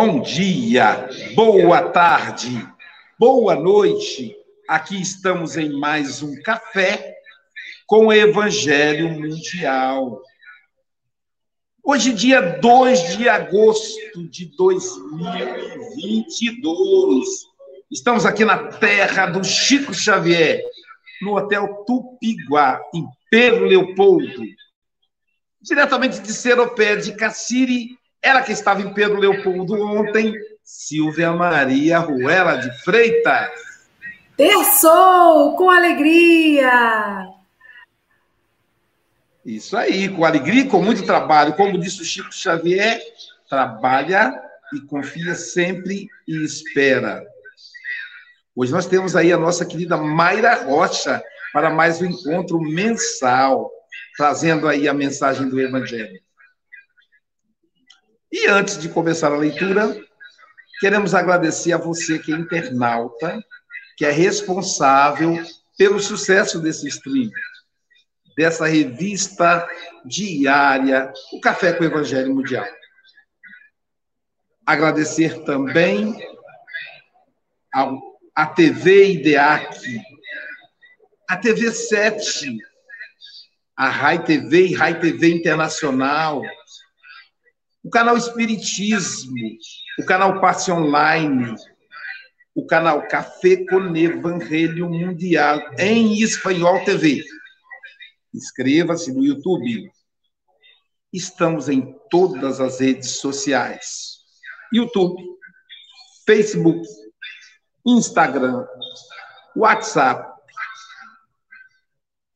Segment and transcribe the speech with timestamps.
[0.00, 2.64] Bom dia, boa tarde,
[3.18, 4.32] boa noite.
[4.68, 7.16] Aqui estamos em mais um café
[7.84, 10.22] com o Evangelho Mundial.
[11.82, 17.28] Hoje, dia 2 de agosto de 2022.
[17.90, 20.62] Estamos aqui na terra do Chico Xavier,
[21.20, 24.44] no Hotel Tupiguá, em Pedro Leopoldo.
[25.60, 27.98] Diretamente de Seropé de Cassiri,
[28.28, 33.48] ela que estava em Pedro Leopoldo ontem, Silvia Maria Ruela de Freitas.
[34.36, 37.26] Terçou com alegria!
[39.44, 41.54] Isso aí, com alegria e com muito trabalho.
[41.54, 43.00] Como disse o Chico Xavier,
[43.48, 44.38] trabalha
[44.74, 47.24] e confia sempre e espera.
[48.54, 51.22] Hoje nós temos aí a nossa querida Mayra Rocha
[51.52, 53.70] para mais um encontro mensal,
[54.18, 56.20] trazendo aí a mensagem do Evangelho.
[58.30, 59.98] E antes de começar a leitura,
[60.80, 63.42] queremos agradecer a você que é internauta,
[63.96, 65.42] que é responsável
[65.78, 67.30] pelo sucesso desse stream,
[68.36, 69.66] dessa revista
[70.04, 72.66] diária, o Café com o Evangelho Mundial.
[74.66, 76.14] Agradecer também
[78.34, 80.00] a TV IDEAC,
[81.28, 82.58] a TV 7,
[83.76, 86.42] a Rai TV e Rai TV Internacional,
[87.88, 89.34] o canal Espiritismo,
[89.98, 91.54] o canal Passe Online,
[92.54, 97.24] o canal Café com Evangelho Mundial em Espanhol TV.
[98.34, 99.90] Inscreva-se no YouTube.
[101.10, 104.18] Estamos em todas as redes sociais:
[104.70, 105.22] YouTube,
[106.26, 106.86] Facebook,
[107.86, 108.66] Instagram,
[109.56, 110.30] WhatsApp.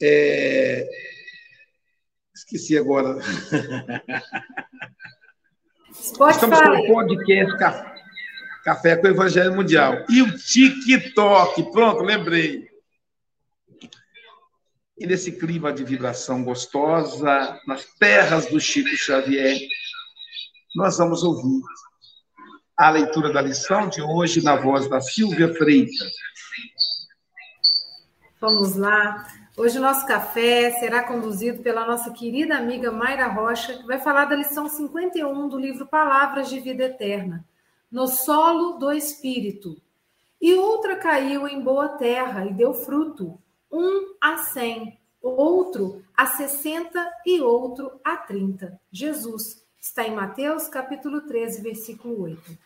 [0.02, 0.88] É...
[2.34, 3.19] Esqueci agora.
[5.92, 6.46] Spotify.
[6.46, 7.56] Estamos com o podcast
[8.64, 10.04] Café com o Evangelho Mundial.
[10.08, 11.70] E o TikTok.
[11.72, 12.68] Pronto, lembrei.
[14.98, 19.58] E nesse clima de vibração gostosa, nas terras do Chico Xavier,
[20.76, 21.60] nós vamos ouvir
[22.78, 26.12] a leitura da lição de hoje na voz da Silvia Freitas.
[28.40, 29.26] Vamos lá.
[29.62, 34.25] Hoje o nosso café será conduzido pela nossa querida amiga Mayra Rocha, que vai falar
[34.25, 37.47] da lição 51 do livro Palavras de Vida Eterna,
[37.88, 39.81] no solo do Espírito.
[40.41, 47.09] E outra caiu em boa terra e deu fruto, um a cem, outro a sessenta
[47.25, 48.81] e outro a trinta.
[48.91, 52.59] Jesus está em Mateus capítulo 13, versículo 8.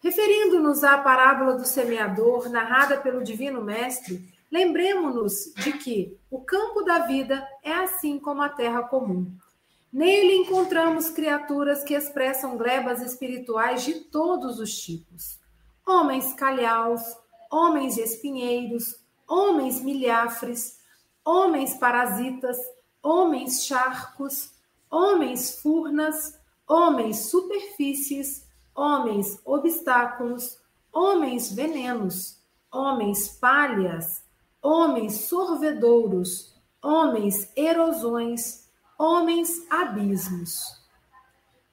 [0.00, 7.00] Referindo-nos à parábola do semeador, narrada pelo Divino Mestre, Lembremos-nos de que o campo da
[7.08, 9.36] vida é assim como a terra comum.
[9.92, 15.40] Nele encontramos criaturas que expressam glebas espirituais de todos os tipos:
[15.84, 17.02] homens calhaus,
[17.50, 18.94] homens espinheiros,
[19.26, 20.78] homens milhafres,
[21.24, 22.56] homens parasitas,
[23.02, 24.52] homens charcos,
[24.88, 30.60] homens furnas, homens superfícies, homens obstáculos,
[30.92, 32.38] homens venenos,
[32.70, 34.23] homens palhas,
[34.64, 38.66] homens sorvedouros, homens erosões,
[38.98, 40.82] homens abismos.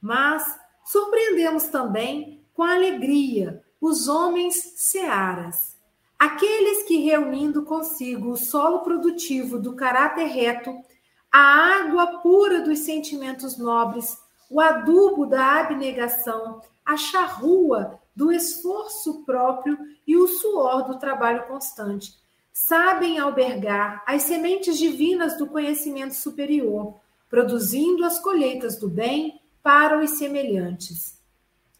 [0.01, 5.77] Mas surpreendemos também com alegria os homens searas,
[6.19, 10.75] aqueles que reunindo consigo o solo produtivo do caráter reto,
[11.31, 19.77] a água pura dos sentimentos nobres, o adubo da abnegação, a charrua do esforço próprio
[20.05, 22.20] e o suor do trabalho constante,
[22.67, 26.99] sabem albergar as sementes divinas do conhecimento superior,
[27.29, 31.19] produzindo as colheitas do bem para os semelhantes.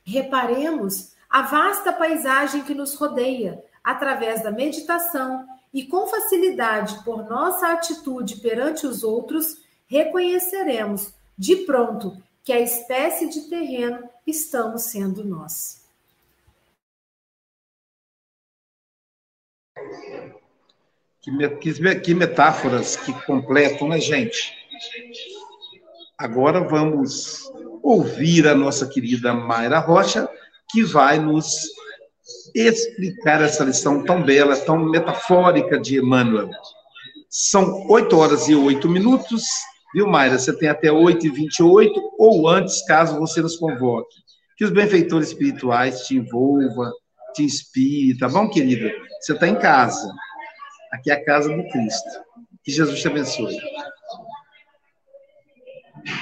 [0.03, 7.71] Reparemos a vasta paisagem que nos rodeia, através da meditação e com facilidade por nossa
[7.71, 15.85] atitude perante os outros, reconheceremos de pronto que a espécie de terreno estamos sendo nós.
[21.21, 24.53] Que, que, que metáforas que completam, né, gente?
[26.17, 27.43] Agora vamos
[27.83, 30.29] ouvir a nossa querida Mayra Rocha,
[30.71, 31.67] que vai nos
[32.55, 36.49] explicar essa lição tão bela, tão metafórica de Emmanuel.
[37.29, 39.43] São 8 horas e 8 minutos,
[39.93, 40.37] viu, Mayra?
[40.37, 44.15] Você tem até 8 e 28 ou antes, caso você nos convoque.
[44.57, 46.91] Que os benfeitores espirituais te envolvam,
[47.33, 48.91] te inspirem, tá bom, querida?
[49.21, 50.11] Você está em casa.
[50.91, 52.09] Aqui é a casa do Cristo.
[52.63, 53.57] Que Jesus te abençoe.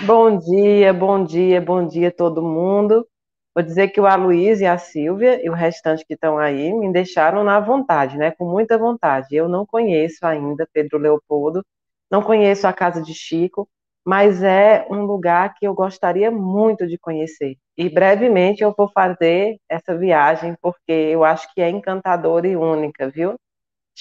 [0.06, 3.07] Bom dia, bom dia, bom dia todo mundo.
[3.56, 6.92] Vou dizer que o Aloysio e a Silvia e o restante que estão aí me
[6.94, 8.31] deixaram na vontade, né?
[8.31, 9.36] Com muita vontade.
[9.36, 11.65] Eu não conheço ainda Pedro Leopoldo,
[12.12, 13.68] não conheço a casa de Chico,
[14.06, 17.57] mas é um lugar que eu gostaria muito de conhecer.
[17.77, 23.10] E brevemente eu vou fazer essa viagem, porque eu acho que é encantadora e única,
[23.10, 23.36] viu?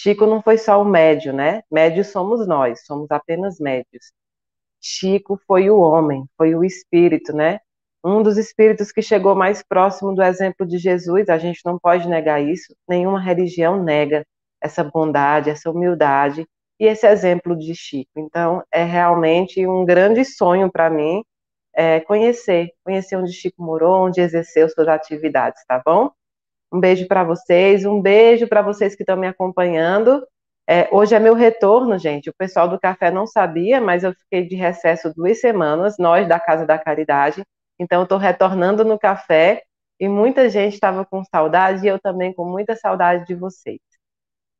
[0.00, 1.62] Chico não foi só o médio, né?
[1.68, 4.12] Médios somos nós, somos apenas médios.
[4.80, 7.58] Chico foi o homem, foi o espírito, né?
[8.04, 12.08] Um dos espíritos que chegou mais próximo do exemplo de Jesus, a gente não pode
[12.08, 14.24] negar isso, nenhuma religião nega
[14.62, 16.46] essa bondade, essa humildade
[16.78, 18.20] e esse exemplo de Chico.
[18.20, 21.24] Então, é realmente um grande sonho para mim
[21.74, 26.12] é, conhecer, conhecer onde Chico morou, onde exerceu suas atividades, tá bom?
[26.72, 30.26] Um beijo para vocês, um beijo para vocês que estão me acompanhando.
[30.68, 32.28] É, hoje é meu retorno, gente.
[32.28, 36.38] O pessoal do café não sabia, mas eu fiquei de recesso duas semanas, nós da
[36.38, 37.42] Casa da Caridade.
[37.78, 39.62] Então, estou retornando no café
[39.98, 43.80] e muita gente estava com saudade e eu também com muita saudade de vocês.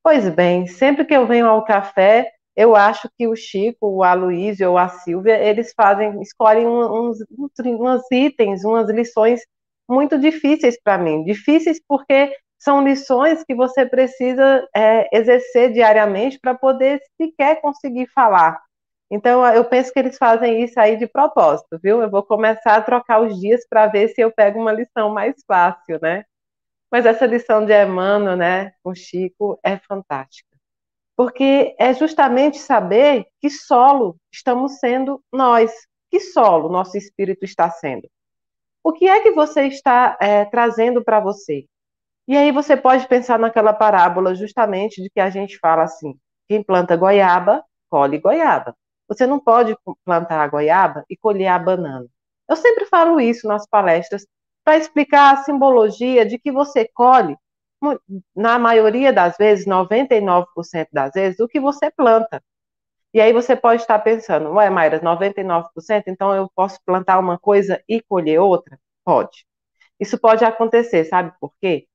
[0.02, 4.70] Pois bem, sempre que eu venho ao café, eu acho que o Chico, o Aloysio
[4.70, 9.42] ou a Silvia, eles fazem, escolhem uns, uns, uns itens, umas lições
[9.88, 11.24] muito difíceis para mim.
[11.24, 18.60] Difíceis porque são lições que você precisa é, exercer diariamente para poder sequer conseguir falar.
[19.10, 22.02] Então, eu penso que eles fazem isso aí de propósito, viu?
[22.02, 25.34] Eu vou começar a trocar os dias para ver se eu pego uma lição mais
[25.46, 26.24] fácil, né?
[26.90, 30.48] Mas essa lição de Emmanuel, né, com Chico, é fantástica.
[31.16, 35.72] Porque é justamente saber que solo estamos sendo nós,
[36.10, 38.08] que solo nosso espírito está sendo.
[38.82, 41.66] O que é que você está é, trazendo para você?
[42.26, 46.14] E aí você pode pensar naquela parábola justamente de que a gente fala assim:
[46.48, 48.76] quem planta goiaba, colhe goiaba.
[49.08, 52.06] Você não pode plantar a goiaba e colher a banana.
[52.48, 54.26] Eu sempre falo isso nas palestras
[54.64, 57.36] para explicar a simbologia de que você colhe,
[58.36, 62.42] na maioria das vezes, 99% das vezes, o que você planta.
[63.14, 67.82] E aí você pode estar pensando, ué, Mayra, 99%, então eu posso plantar uma coisa
[67.88, 68.78] e colher outra?
[69.04, 69.46] Pode.
[70.00, 71.86] Isso pode acontecer, sabe por quê?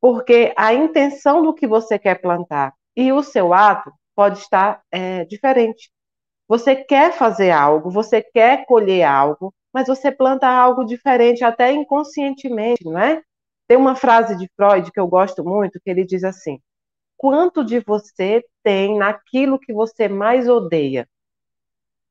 [0.00, 5.24] Porque a intenção do que você quer plantar e o seu ato pode estar é,
[5.26, 5.90] diferente.
[6.48, 12.84] Você quer fazer algo, você quer colher algo, mas você planta algo diferente, até inconscientemente,
[12.84, 13.22] não é?
[13.68, 16.60] Tem uma frase de Freud que eu gosto muito, que ele diz assim:
[17.22, 21.08] quanto de você tem naquilo que você mais odeia?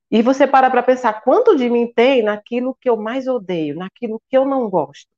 [0.10, 4.22] E você para para pensar, quanto de mim tem naquilo que eu mais odeio, naquilo
[4.30, 5.10] que eu não gosto?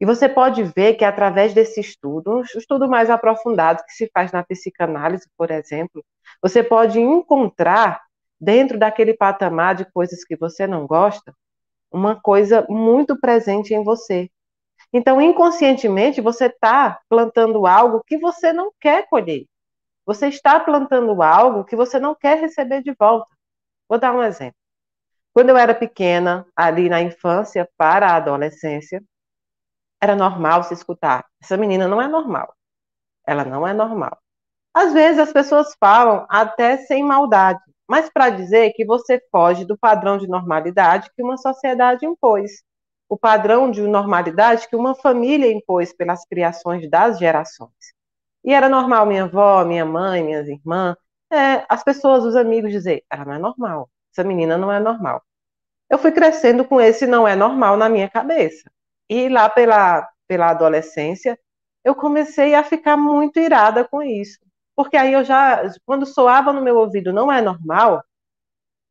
[0.00, 4.30] E você pode ver que através desse estudo, um estudo mais aprofundado que se faz
[4.30, 6.04] na psicanálise, por exemplo,
[6.40, 8.00] você pode encontrar
[8.40, 11.34] dentro daquele patamar de coisas que você não gosta,
[11.90, 14.30] uma coisa muito presente em você.
[14.96, 19.44] Então, inconscientemente, você está plantando algo que você não quer colher.
[20.06, 23.30] Você está plantando algo que você não quer receber de volta.
[23.86, 24.56] Vou dar um exemplo.
[25.34, 29.04] Quando eu era pequena, ali na infância para a adolescência,
[30.00, 31.26] era normal se escutar.
[31.42, 32.54] Essa menina não é normal.
[33.26, 34.16] Ela não é normal.
[34.72, 39.76] Às vezes as pessoas falam até sem maldade, mas para dizer que você foge do
[39.76, 42.62] padrão de normalidade que uma sociedade impôs.
[43.08, 47.70] O padrão de normalidade que uma família impôs pelas criações das gerações.
[48.44, 50.96] E era normal minha avó, minha mãe, minhas irmãs,
[51.30, 55.22] é, as pessoas, os amigos dizer, ela não é normal, essa menina não é normal.
[55.90, 58.70] Eu fui crescendo com esse não é normal na minha cabeça.
[59.08, 61.38] E lá pela, pela adolescência,
[61.84, 64.38] eu comecei a ficar muito irada com isso.
[64.74, 68.04] Porque aí eu já, quando soava no meu ouvido não é normal,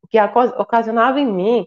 [0.02, 0.18] o que
[0.58, 1.66] ocasionava em mim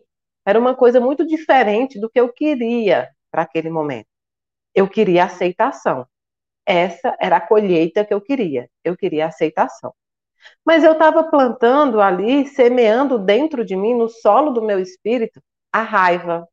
[0.50, 4.08] era uma coisa muito diferente do que eu queria para aquele momento.
[4.74, 6.08] Eu queria aceitação.
[6.66, 8.70] Essa era a colheita que eu queria.
[8.84, 9.94] Eu queria aceitação.
[10.66, 15.42] Mas eu estava plantando ali, semeando dentro de mim, no solo do meu espírito,
[15.72, 16.48] a raiva,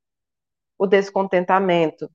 [0.79, 2.11] o descontentamento.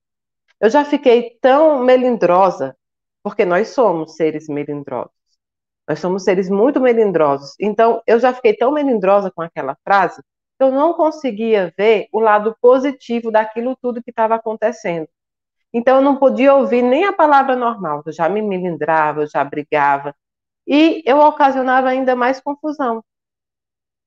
[0.59, 2.77] Eu já fiquei tão melindrosa,
[3.23, 5.11] porque nós somos seres melindrosos.
[5.87, 7.55] Nós somos seres muito melindrosos.
[7.59, 10.21] Então, eu já fiquei tão melindrosa com aquela frase
[10.63, 15.07] eu não conseguia ver o lado positivo daquilo tudo que estava acontecendo.
[15.73, 18.03] Então, eu não podia ouvir nem a palavra normal.
[18.05, 20.15] Eu já me melindrava, eu já brigava.
[20.67, 23.03] E eu ocasionava ainda mais confusão.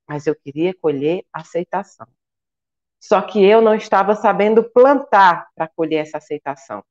[0.08, 2.06] Mas eu queria colher aceitação.
[3.00, 6.82] Só que eu não estava sabendo plantar para colher essa aceitação.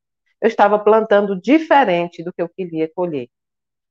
[0.42, 3.30] Eu estava plantando diferente do que eu queria colher.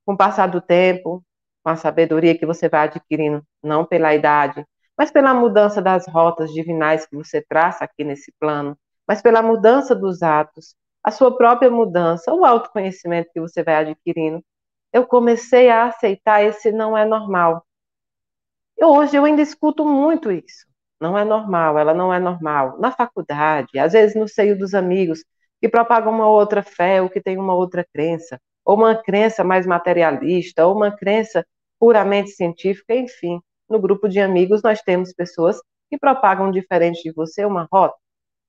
[0.05, 1.25] Com o passar do tempo,
[1.63, 4.65] com a sabedoria que você vai adquirindo, não pela idade,
[4.97, 9.95] mas pela mudança das rotas divinais que você traça aqui nesse plano, mas pela mudança
[9.95, 14.45] dos atos, a sua própria mudança, o autoconhecimento que você vai adquirindo,
[14.93, 17.65] eu comecei a aceitar esse não é normal.
[18.79, 20.67] E hoje eu ainda escuto muito isso
[21.03, 22.79] não é normal, ela não é normal.
[22.79, 25.25] Na faculdade, às vezes no seio dos amigos
[25.61, 29.67] que propagam uma outra fé ou que tem uma outra crença, ou uma crença mais
[29.67, 31.45] materialista, ou uma crença
[31.79, 33.41] puramente científica, enfim.
[33.73, 37.97] No grupo de amigos nós temos pessoas que propagam diferente de você uma rota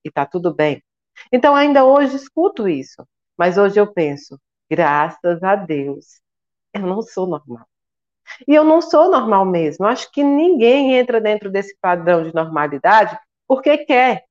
[0.04, 0.84] e tá tudo bem.
[1.32, 4.38] Então ainda hoje escuto isso, mas hoje eu penso,
[4.70, 6.20] graças a Deus,
[6.74, 7.66] eu não sou normal.
[8.46, 9.86] E eu não sou normal mesmo.
[9.86, 14.26] Acho que ninguém entra dentro desse padrão de normalidade porque quer.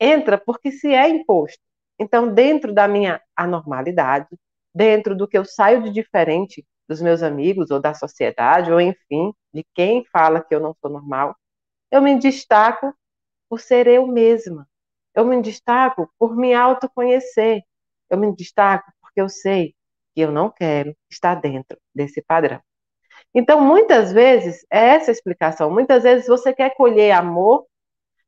[0.00, 1.60] Entra porque se é imposto.
[1.98, 4.28] Então, dentro da minha anormalidade,
[4.74, 9.32] dentro do que eu saio de diferente dos meus amigos ou da sociedade, ou enfim,
[9.52, 11.36] de quem fala que eu não sou normal,
[11.90, 12.94] eu me destaco
[13.48, 14.68] por ser eu mesma.
[15.14, 17.62] Eu me destaco por me autoconhecer.
[18.10, 19.74] Eu me destaco porque eu sei
[20.14, 22.60] que eu não quero estar dentro desse padrão.
[23.34, 25.70] Então, muitas vezes, é essa a explicação.
[25.70, 27.66] Muitas vezes você quer colher amor,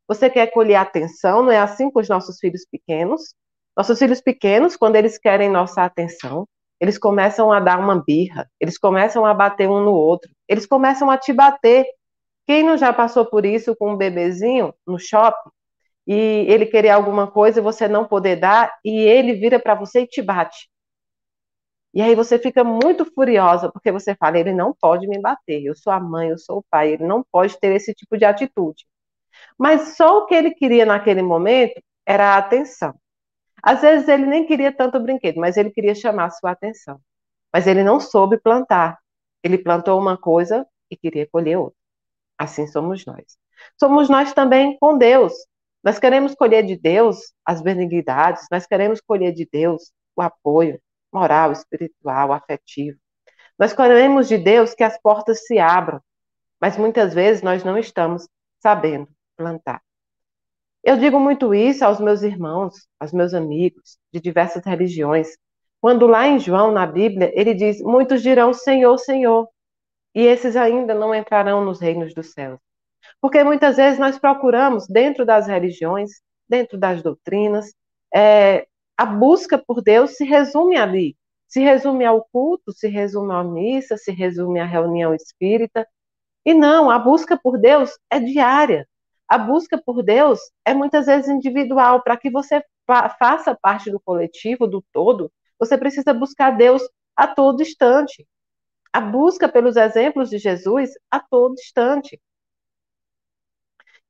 [0.06, 3.34] você quer colher atenção, não é assim com os nossos filhos pequenos?
[3.76, 6.46] Nossos filhos pequenos, quando eles querem nossa atenção,
[6.80, 11.10] eles começam a dar uma birra, eles começam a bater um no outro, eles começam
[11.10, 11.86] a te bater.
[12.46, 15.50] Quem não já passou por isso com um bebezinho no shopping
[16.06, 16.14] e
[16.48, 20.06] ele querer alguma coisa e você não poder dar e ele vira para você e
[20.06, 20.68] te bate?
[21.92, 25.74] E aí você fica muito furiosa, porque você fala, ele não pode me bater, eu
[25.74, 28.86] sou a mãe, eu sou o pai, ele não pode ter esse tipo de atitude.
[29.58, 32.94] Mas só o que ele queria naquele momento era a atenção.
[33.62, 37.00] Às vezes ele nem queria tanto brinquedo, mas ele queria chamar sua atenção.
[37.52, 38.98] Mas ele não soube plantar.
[39.42, 41.76] Ele plantou uma coisa e queria colher outra.
[42.38, 43.38] Assim somos nós.
[43.78, 45.32] Somos nós também com Deus.
[45.82, 50.80] Nós queremos colher de Deus as benignidades, nós queremos colher de Deus o apoio,
[51.12, 52.98] moral, espiritual, afetivo.
[53.58, 56.00] Nós queremos de Deus que as portas se abram,
[56.60, 59.82] mas muitas vezes nós não estamos sabendo plantar.
[60.82, 65.28] Eu digo muito isso aos meus irmãos, aos meus amigos de diversas religiões,
[65.80, 69.48] quando lá em João, na Bíblia, ele diz: Muitos dirão Senhor, Senhor.
[70.14, 72.58] e esses ainda não entrarão nos reinos dos céus.
[73.20, 76.10] Porque muitas vezes nós procuramos, dentro das religiões,
[76.48, 77.74] dentro das doutrinas,
[78.14, 81.16] é, a busca por Deus se resume ali.
[81.48, 85.86] Se resume ao culto, se resume à missa, se resume à reunião espírita.
[86.44, 88.86] E não, a busca por Deus é diária.
[89.30, 92.02] A busca por Deus é muitas vezes individual.
[92.02, 96.82] Para que você fa faça parte do coletivo, do todo, você precisa buscar Deus
[97.14, 98.26] a todo instante.
[98.92, 102.20] A busca pelos exemplos de Jesus a todo instante.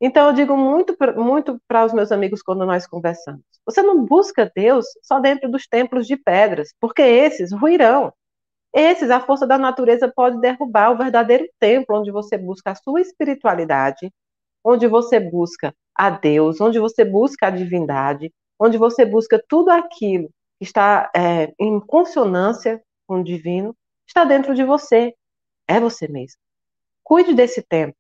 [0.01, 3.45] Então eu digo muito muito para os meus amigos quando nós conversamos.
[3.67, 8.11] Você não busca Deus só dentro dos templos de pedras, porque esses ruirão.
[8.73, 13.01] Esses a força da natureza pode derrubar o verdadeiro templo onde você busca a sua
[13.03, 14.11] espiritualidade,
[14.65, 20.29] onde você busca a Deus, onde você busca a divindade, onde você busca tudo aquilo
[20.59, 23.75] que está é, em consonância com o divino,
[24.07, 25.15] está dentro de você.
[25.67, 26.39] É você mesmo.
[27.03, 27.97] Cuide desse templo.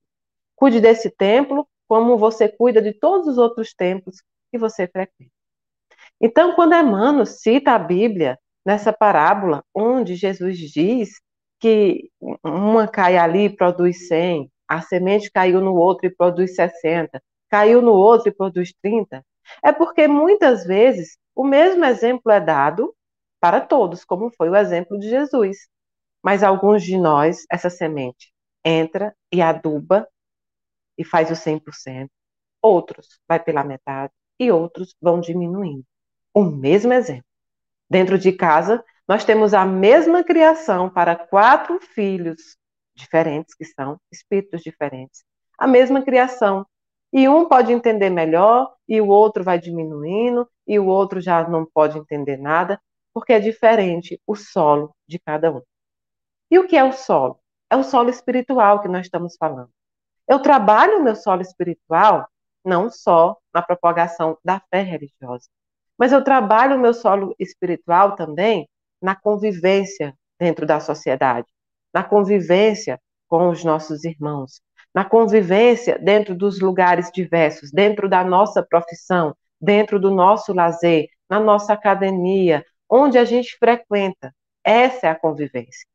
[0.55, 5.33] Cuide desse templo como você cuida de todos os outros templos que você frequenta.
[6.21, 11.21] Então, quando Emmanuel cita a Bíblia nessa parábola, onde Jesus diz
[11.59, 12.11] que
[12.45, 17.83] uma cai ali e produz 100, a semente caiu no outro e produz 60, caiu
[17.83, 19.27] no outro e produz 30,
[19.65, 22.95] é porque muitas vezes o mesmo exemplo é dado
[23.41, 25.69] para todos, como foi o exemplo de Jesus.
[26.23, 28.33] Mas alguns de nós, essa semente
[28.65, 30.07] entra e aduba
[30.97, 32.09] e faz o 100%,
[32.63, 35.85] outros vai pela metade e outros vão diminuindo.
[36.33, 37.25] O mesmo exemplo.
[37.89, 42.60] Dentro de casa, nós temos a mesma criação para quatro filhos
[43.01, 45.25] diferentes, que são espíritos diferentes.
[45.59, 46.67] A mesma criação.
[47.13, 51.67] E um pode entender melhor, e o outro vai diminuindo, e o outro já não
[51.67, 52.81] pode entender nada,
[53.13, 55.61] porque é diferente o solo de cada um.
[56.51, 57.41] E o que é o solo?
[57.69, 59.71] É o solo espiritual que nós estamos falando.
[60.29, 62.29] Eu trabalho o meu solo espiritual
[62.65, 65.49] não só na propagação da fé religiosa,
[65.99, 68.69] mas eu trabalho o meu solo espiritual também
[69.03, 71.49] na convivência dentro da sociedade,
[71.93, 74.61] na convivência com os nossos irmãos,
[74.95, 81.39] na convivência dentro dos lugares diversos, dentro da nossa profissão, dentro do nosso lazer, na
[81.39, 84.35] nossa academia, onde a gente frequenta.
[84.65, 85.87] Essa é a convivência.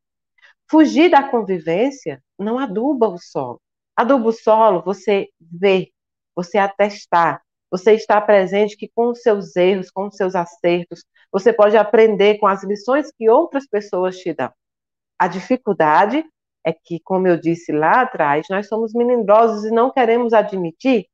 [0.68, 3.60] Fugir da convivência não aduba o solo.
[3.94, 5.90] Adubo solo, você vê,
[6.34, 11.52] você atestar, você está presente que com os seus erros, com os seus acertos, você
[11.52, 14.50] pode aprender com as lições que outras pessoas te dão.
[15.18, 16.24] A dificuldade
[16.64, 21.06] é que, como eu disse lá atrás, nós somos melindrosos e não queremos admitir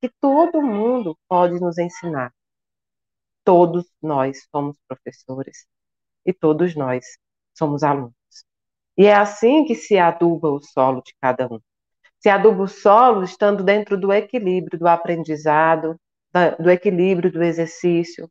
[0.00, 2.32] que todo mundo pode nos ensinar.
[3.44, 5.66] Todos nós somos professores
[6.24, 7.04] e todos nós
[7.56, 8.14] somos alunos.
[8.96, 11.60] E é assim que se aduba o solo de cada um
[12.26, 15.96] se aduba o solo estando dentro do equilíbrio do aprendizado,
[16.58, 18.28] do equilíbrio do exercício.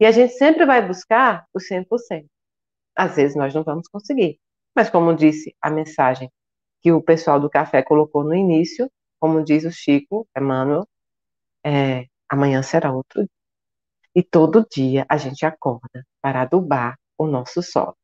[0.00, 2.24] E a gente sempre vai buscar o 100%.
[2.96, 4.38] Às vezes nós não vamos conseguir.
[4.74, 6.30] Mas, como disse a mensagem
[6.82, 10.86] que o pessoal do café colocou no início, como diz o Chico Emmanuel,
[11.64, 13.30] é, amanhã será outro dia.
[14.14, 17.96] E todo dia a gente acorda para adubar o nosso solo.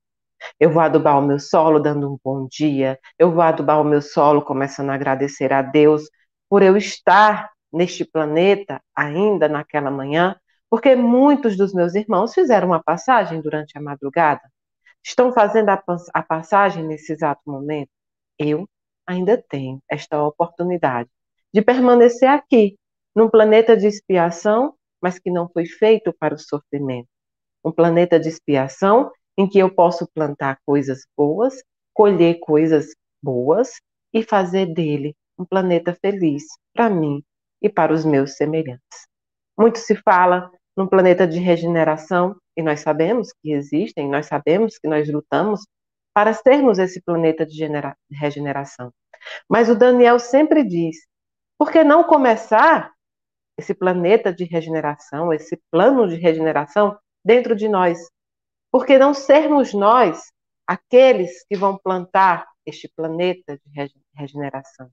[0.58, 2.98] Eu vou adubar o meu solo dando um bom dia.
[3.18, 6.04] Eu vou adubar o meu solo começando a agradecer a Deus
[6.48, 10.36] por eu estar neste planeta ainda naquela manhã,
[10.68, 14.42] porque muitos dos meus irmãos fizeram uma passagem durante a madrugada.
[15.04, 15.82] Estão fazendo a,
[16.14, 17.90] a passagem nesse exato momento.
[18.38, 18.68] Eu
[19.06, 21.08] ainda tenho esta oportunidade
[21.52, 22.76] de permanecer aqui,
[23.14, 27.08] num planeta de expiação, mas que não foi feito para o sofrimento.
[27.64, 33.80] Um planeta de expiação em que eu posso plantar coisas boas, colher coisas boas
[34.12, 37.22] e fazer dele um planeta feliz para mim
[37.62, 39.06] e para os meus semelhantes.
[39.58, 44.86] Muito se fala num planeta de regeneração e nós sabemos que existem, nós sabemos que
[44.86, 45.66] nós lutamos
[46.14, 47.66] para sermos esse planeta de
[48.12, 48.92] regeneração.
[49.48, 50.96] Mas o Daniel sempre diz:
[51.58, 52.92] por que não começar
[53.58, 57.98] esse planeta de regeneração, esse plano de regeneração dentro de nós?
[58.70, 60.30] Porque não sermos nós
[60.66, 64.90] aqueles que vão plantar este planeta de regeneração.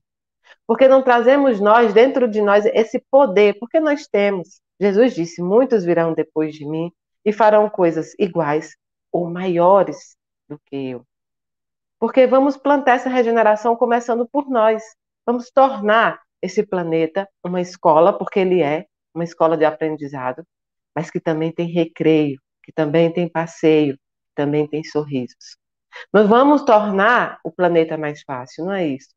[0.66, 4.62] Porque não trazemos nós, dentro de nós, esse poder, porque nós temos.
[4.80, 6.90] Jesus disse: Muitos virão depois de mim
[7.28, 8.74] e farão coisas iguais
[9.12, 10.16] ou maiores
[10.48, 11.04] do que eu.
[11.98, 14.82] Porque vamos plantar essa regeneração começando por nós.
[15.26, 20.42] Vamos tornar esse planeta uma escola, porque ele é uma escola de aprendizado,
[20.94, 23.98] mas que também tem recreio, que também tem passeio,
[24.34, 25.58] também tem sorrisos.
[26.10, 29.10] Nós vamos tornar o planeta mais fácil, não é isso.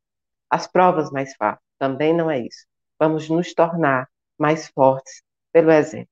[0.50, 2.66] As provas mais fáceis, também não é isso.
[3.00, 6.11] Vamos nos tornar mais fortes pelo exemplo.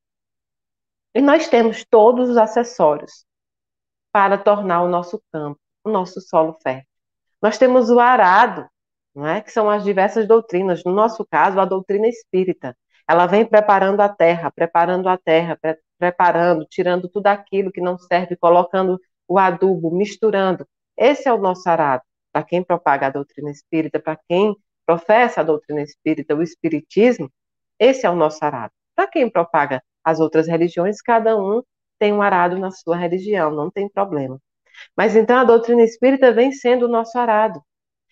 [1.14, 3.26] E nós temos todos os acessórios
[4.12, 6.88] para tornar o nosso campo, o nosso solo fértil.
[7.42, 8.68] Nós temos o arado,
[9.16, 9.42] não é?
[9.42, 10.84] que são as diversas doutrinas.
[10.84, 12.76] No nosso caso, a doutrina espírita.
[13.08, 17.98] Ela vem preparando a terra, preparando a terra, pre preparando, tirando tudo aquilo que não
[17.98, 20.66] serve, colocando o adubo, misturando.
[20.98, 22.04] Esse é o nosso arado.
[22.32, 27.30] Para quem propaga a doutrina espírita, para quem professa a doutrina espírita, o espiritismo,
[27.78, 28.72] esse é o nosso arado.
[28.96, 31.62] Para quem propaga as outras religiões, cada um
[31.98, 34.40] tem um arado na sua religião, não tem problema.
[34.96, 37.62] Mas então a doutrina espírita vem sendo o nosso arado.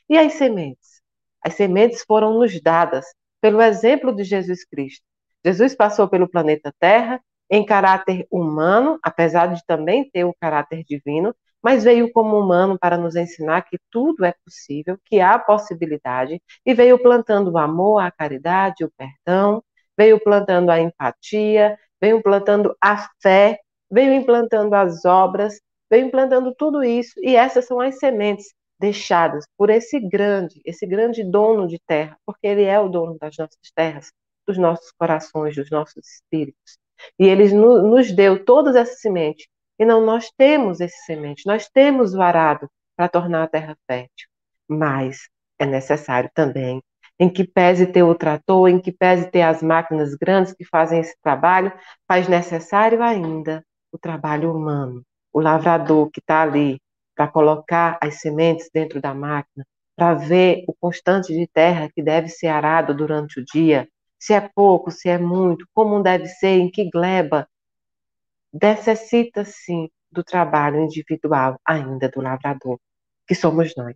[0.10, 1.02] E as sementes?
[1.42, 3.06] As sementes foram nos dadas
[3.42, 5.04] pelo exemplo de Jesus Cristo.
[5.46, 11.34] Jesus passou pelo planeta Terra em caráter humano, apesar de também ter o caráter divino,
[11.64, 16.74] mas veio como humano para nos ensinar que tudo é possível, que há possibilidade, e
[16.74, 19.64] veio plantando o amor, a caridade, o perdão,
[19.98, 23.60] veio plantando a empatia, veio plantando a fé,
[23.92, 29.70] veio implantando as obras, veio implantando tudo isso, e essas são as sementes deixadas por
[29.70, 34.12] esse grande, esse grande dono de terra, porque ele é o dono das nossas terras,
[34.46, 36.78] dos nossos corações, dos nossos espíritos.
[37.20, 39.48] E ele nos deu todas essas sementes.
[39.80, 44.28] E não nós temos esse semente, nós temos o arado para tornar a terra fértil.
[44.68, 45.30] Mas
[45.60, 46.82] é necessário também
[47.19, 50.99] em que pese ter o trator, em que pese ter as máquinas grandes que fazem
[50.99, 51.71] esse trabalho,
[52.08, 55.03] faz necessário ainda o trabalho humano,
[55.34, 56.80] o lavrador que está ali
[57.15, 62.30] para colocar as sementes dentro da máquina, para ver o constante de terra que deve
[62.30, 66.69] ser arado durante o dia, se é pouco, se é muito, como deve ser, em
[66.69, 67.47] que gleba.
[68.53, 72.80] Necessita sim do trabalho individual ainda do lavrador,
[73.27, 73.95] que somos nós.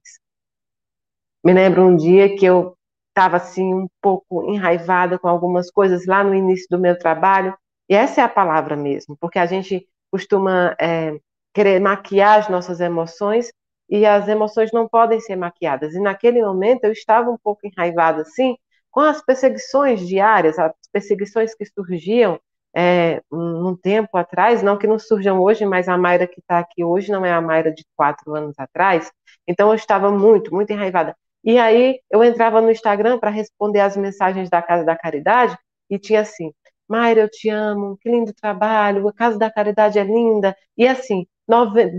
[1.43, 2.75] Me lembro um dia que eu
[3.12, 7.56] estava assim um pouco enraivada com algumas coisas lá no início do meu trabalho,
[7.89, 11.17] e essa é a palavra mesmo, porque a gente costuma é,
[11.54, 13.52] querer maquiar as nossas emoções
[13.89, 15.93] e as emoções não podem ser maquiadas.
[15.93, 18.56] E naquele momento eu estava um pouco enraivada assim,
[18.89, 22.39] com as perseguições diárias, as perseguições que surgiam
[22.76, 26.84] é, um tempo atrás, não que não surjam hoje, mas a Mayra que está aqui
[26.84, 29.12] hoje não é a Mayra de quatro anos atrás,
[29.47, 31.15] então eu estava muito, muito enraivada.
[31.43, 35.58] E aí eu entrava no Instagram para responder as mensagens da Casa da Caridade
[35.89, 36.51] e tinha assim:
[36.88, 40.56] Mayra, eu te amo, que lindo trabalho, a Casa da Caridade é linda.
[40.77, 41.25] E assim,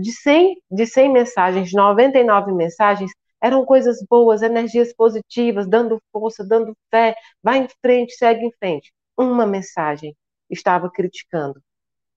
[0.01, 6.75] de 100, de 100 mensagens, 99 mensagens eram coisas boas, energias positivas, dando força, dando
[6.89, 8.91] fé, vai em frente, segue em frente.
[9.17, 10.15] Uma mensagem
[10.49, 11.61] estava criticando.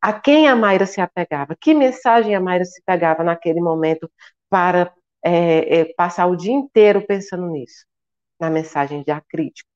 [0.01, 1.57] A quem a Mayra se apegava?
[1.61, 4.11] Que mensagem a Mayra se pegava naquele momento
[4.49, 4.93] para
[5.27, 7.85] é, é, passar o dia inteiro pensando nisso,
[8.39, 9.69] na mensagem de a crítica.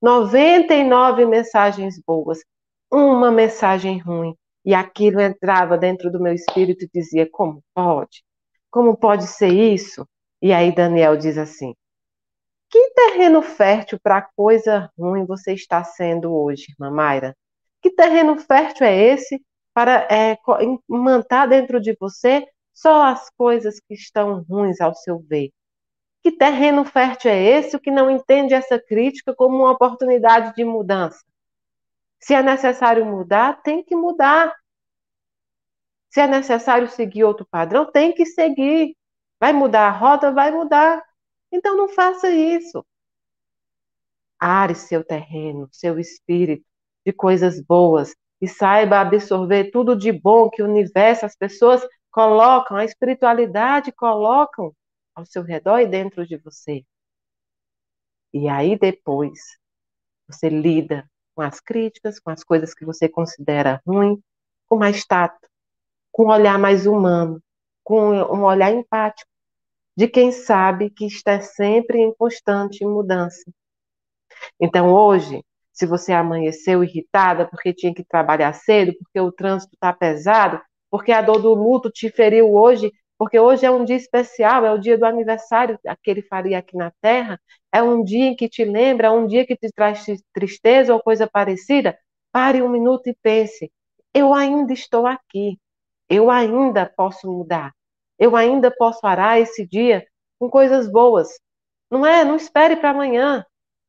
[0.00, 2.38] 99 mensagens boas,
[2.90, 8.24] uma mensagem ruim, e aquilo entrava dentro do meu espírito e dizia: como pode?
[8.70, 10.06] Como pode ser isso?
[10.40, 11.74] E aí Daniel diz assim:
[12.70, 17.36] que terreno fértil para coisa ruim você está sendo hoje, irmã Mayra?
[17.82, 19.40] Que terreno fértil é esse
[19.72, 20.36] para é,
[20.88, 25.50] manter dentro de você só as coisas que estão ruins ao seu ver.
[26.22, 30.64] Que terreno fértil é esse o que não entende essa crítica como uma oportunidade de
[30.64, 31.24] mudança?
[32.18, 34.54] Se é necessário mudar, tem que mudar.
[36.08, 38.96] Se é necessário seguir outro padrão, tem que seguir.
[39.38, 40.32] Vai mudar a rota?
[40.32, 41.02] Vai mudar.
[41.52, 42.84] Então não faça isso.
[44.40, 46.64] Are seu terreno, seu espírito
[47.04, 52.76] de coisas boas e saiba absorver tudo de bom que o universo, as pessoas colocam,
[52.76, 54.72] a espiritualidade colocam
[55.16, 56.84] ao seu redor e dentro de você.
[58.32, 59.58] E aí depois
[60.28, 64.22] você lida com as críticas, com as coisas que você considera ruim,
[64.68, 65.48] com mais tato,
[66.12, 67.42] com um olhar mais humano,
[67.82, 69.28] com um olhar empático,
[69.96, 73.42] de quem sabe que está sempre em constante mudança.
[74.60, 79.92] Então hoje, se você amanheceu irritada porque tinha que trabalhar cedo, porque o trânsito está
[79.92, 80.62] pesado,
[80.94, 84.72] porque a dor do luto te feriu hoje, porque hoje é um dia especial, é
[84.72, 87.36] o dia do aniversário que ele faria aqui na Terra,
[87.72, 91.02] é um dia em que te lembra, é um dia que te traz tristeza ou
[91.02, 91.98] coisa parecida,
[92.30, 93.72] pare um minuto e pense:
[94.14, 95.58] eu ainda estou aqui,
[96.08, 97.72] eu ainda posso mudar,
[98.16, 100.06] eu ainda posso arar esse dia
[100.38, 101.28] com coisas boas.
[101.90, 102.24] Não é?
[102.24, 103.44] Não espere para amanhã.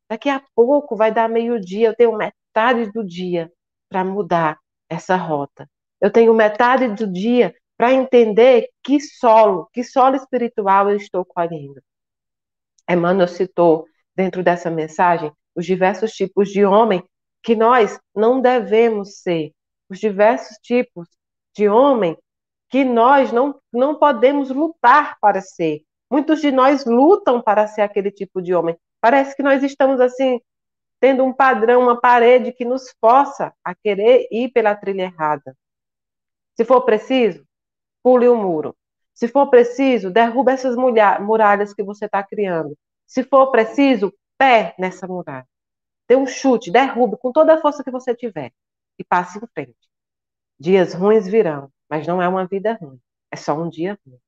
[0.10, 3.52] Daqui a pouco vai dar meio-dia, eu tenho metade do dia
[3.88, 4.58] para mudar
[4.90, 5.70] essa rota.
[6.06, 11.82] Eu tenho metade do dia para entender que solo, que solo espiritual eu estou colhendo.
[12.88, 17.04] Emmanuel citou dentro dessa mensagem os diversos tipos de homem
[17.42, 19.52] que nós não devemos ser,
[19.90, 21.08] os diversos tipos
[21.56, 22.16] de homem
[22.70, 25.82] que nós não, não podemos lutar para ser.
[26.08, 28.78] Muitos de nós lutam para ser aquele tipo de homem.
[29.02, 30.40] Parece que nós estamos assim,
[31.00, 35.58] tendo um padrão, uma parede que nos força a querer ir pela trilha errada.
[36.56, 37.46] Se for preciso,
[38.04, 38.76] pule o muro.
[39.14, 42.78] Se for preciso, derruba essas muralhas que você está criando.
[43.06, 45.48] Se for preciso, pé nessa muralha.
[46.08, 48.52] Dê um chute, derrube com toda a força que você tiver
[49.00, 49.76] e passe em frente.
[50.60, 53.00] Dias ruins virão, mas não é uma vida ruim,
[53.32, 54.20] é só um dia ruim.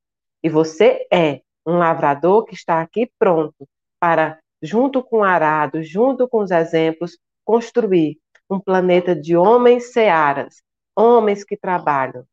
[0.44, 3.68] E você é um lavrador que está aqui pronto
[4.00, 10.62] para, junto com o arado, junto com os exemplos, construir um planeta de homens searas,
[10.98, 12.26] homens que trabalham,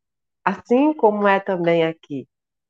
[0.43, 2.27] assim como é também aqui,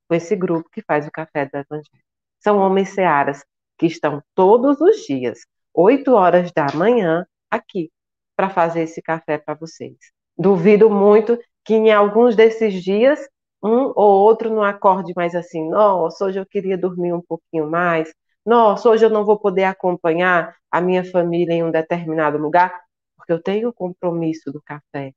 [0.07, 2.03] com esse grupo que faz o Café do Evangelho.
[2.39, 3.43] São homens searas
[3.77, 5.39] que estão todos os dias,
[5.73, 7.91] 8 horas da manhã, aqui,
[8.35, 9.95] para fazer esse café para vocês.
[10.37, 13.19] Duvido muito que em alguns desses dias,
[13.63, 18.13] um ou outro não acorde mais assim, nossa, hoje eu queria dormir um pouquinho mais,
[18.45, 22.79] nossa, hoje eu não vou poder acompanhar a minha família em um determinado lugar,
[23.17, 25.13] porque eu tenho o compromisso do café,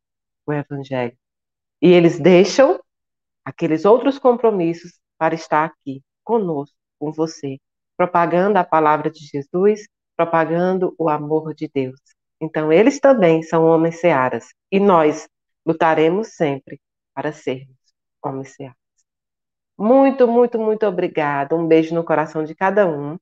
[0.48, 1.16] o evangelho.
[1.80, 2.80] E eles deixam
[3.44, 7.58] aqueles outros compromissos para estar aqui conosco, com você,
[7.96, 12.00] propagando a palavra de Jesus, propagando o amor de Deus.
[12.40, 14.48] Então, eles também são homens searas.
[14.70, 15.28] E nós
[15.66, 16.80] lutaremos sempre
[17.14, 17.76] para sermos
[18.22, 18.76] homens searas.
[19.76, 21.54] Muito, muito, muito obrigada.
[21.54, 23.18] Um beijo no coração de cada um.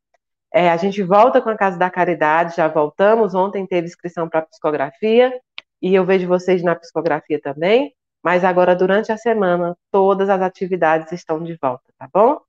[0.52, 3.34] É, a gente volta com a Casa da Caridade, já voltamos.
[3.34, 5.32] Ontem teve inscrição para psicografia
[5.80, 7.94] e eu vejo vocês na psicografia também.
[8.22, 12.40] Mas agora, durante a semana, todas as atividades estão de volta, tá bom?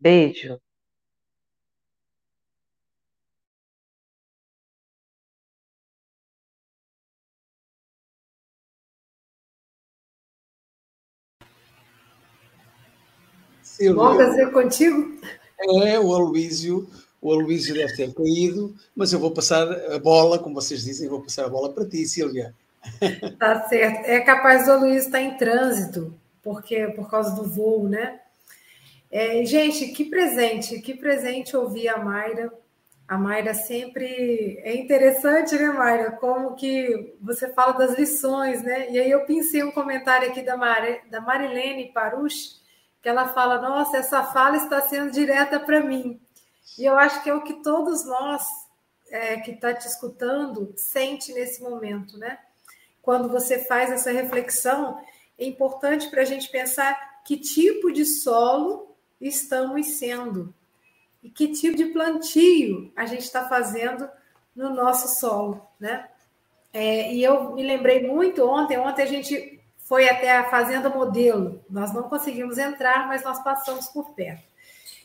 [0.00, 0.58] Beijo.
[13.62, 14.32] Silvia.
[14.32, 15.20] ser contigo?
[15.84, 16.88] É, o Aloísio,
[17.22, 19.62] o Aloísio deve ter caído, mas eu vou passar
[19.94, 22.52] a bola, como vocês dizem, vou passar a bola para ti, Silvia.
[23.38, 24.06] Tá certo.
[24.06, 28.18] É capaz do Aloísio estar em trânsito, porque por causa do voo, né?
[29.08, 32.52] É, gente, que presente, que presente ouvir a Mayra.
[33.06, 36.12] A Mayra sempre é interessante, né, Mayra?
[36.12, 38.90] Como que você fala das lições, né?
[38.90, 40.82] E aí eu pensei um comentário aqui da, Mar...
[41.08, 42.60] da Marilene Parush,
[43.00, 46.18] que ela fala: Nossa, essa fala está sendo direta para mim.
[46.78, 48.46] E eu acho que é o que todos nós
[49.10, 52.38] é, que está te escutando sente nesse momento, né?
[53.00, 54.98] Quando você faz essa reflexão,
[55.38, 60.54] é importante para a gente pensar que tipo de solo estamos sendo
[61.22, 64.08] e que tipo de plantio a gente está fazendo
[64.54, 66.08] no nosso solo, né?
[66.72, 71.62] É, e eu me lembrei muito ontem, ontem a gente foi até a Fazenda Modelo.
[71.68, 74.51] Nós não conseguimos entrar, mas nós passamos por perto.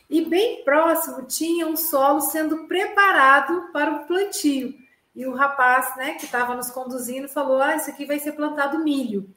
[0.09, 4.73] E bem próximo tinha um solo sendo preparado para o plantio.
[5.15, 8.83] E o rapaz né, que estava nos conduzindo falou: Ah, isso aqui vai ser plantado
[8.83, 9.29] milho.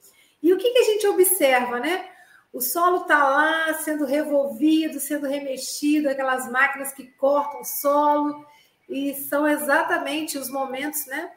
[0.42, 2.09] E o que, que a gente observa, né?
[2.52, 8.44] O solo está lá sendo revolvido, sendo remexido, aquelas máquinas que cortam o solo,
[8.88, 11.30] e são exatamente os momentos, né?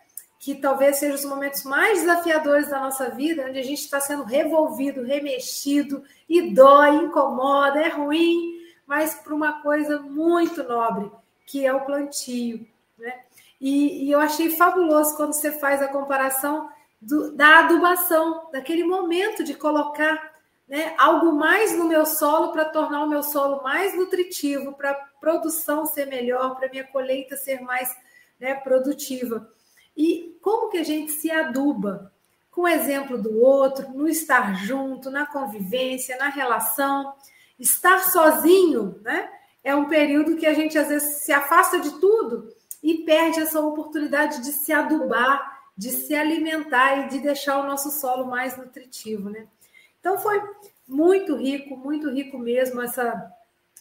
[0.43, 4.25] que talvez sejam os momentos mais desafiadores da nossa vida, onde a gente está sendo
[4.25, 11.11] revolvido, remexido, e dói, incomoda, é ruim, mas para uma coisa muito nobre,
[11.45, 12.65] que é o plantio.
[12.97, 13.21] Né?
[13.59, 16.69] E, e eu achei fabuloso quando você faz a comparação
[17.01, 20.33] do, da adubação, daquele momento de colocar
[20.67, 24.95] né, algo mais no meu solo para tornar o meu solo mais nutritivo, para a
[25.19, 27.95] produção ser melhor, para a minha colheita ser mais
[28.39, 29.49] né, produtiva.
[29.95, 32.11] E como que a gente se aduba?
[32.49, 37.13] Com o exemplo do outro, no estar junto, na convivência, na relação.
[37.59, 39.29] Estar sozinho, né?
[39.63, 42.49] É um período que a gente às vezes se afasta de tudo
[42.81, 47.89] e perde essa oportunidade de se adubar, de se alimentar e de deixar o nosso
[47.91, 49.47] solo mais nutritivo, né?
[49.99, 50.41] Então foi
[50.85, 53.31] muito rico, muito rico mesmo essa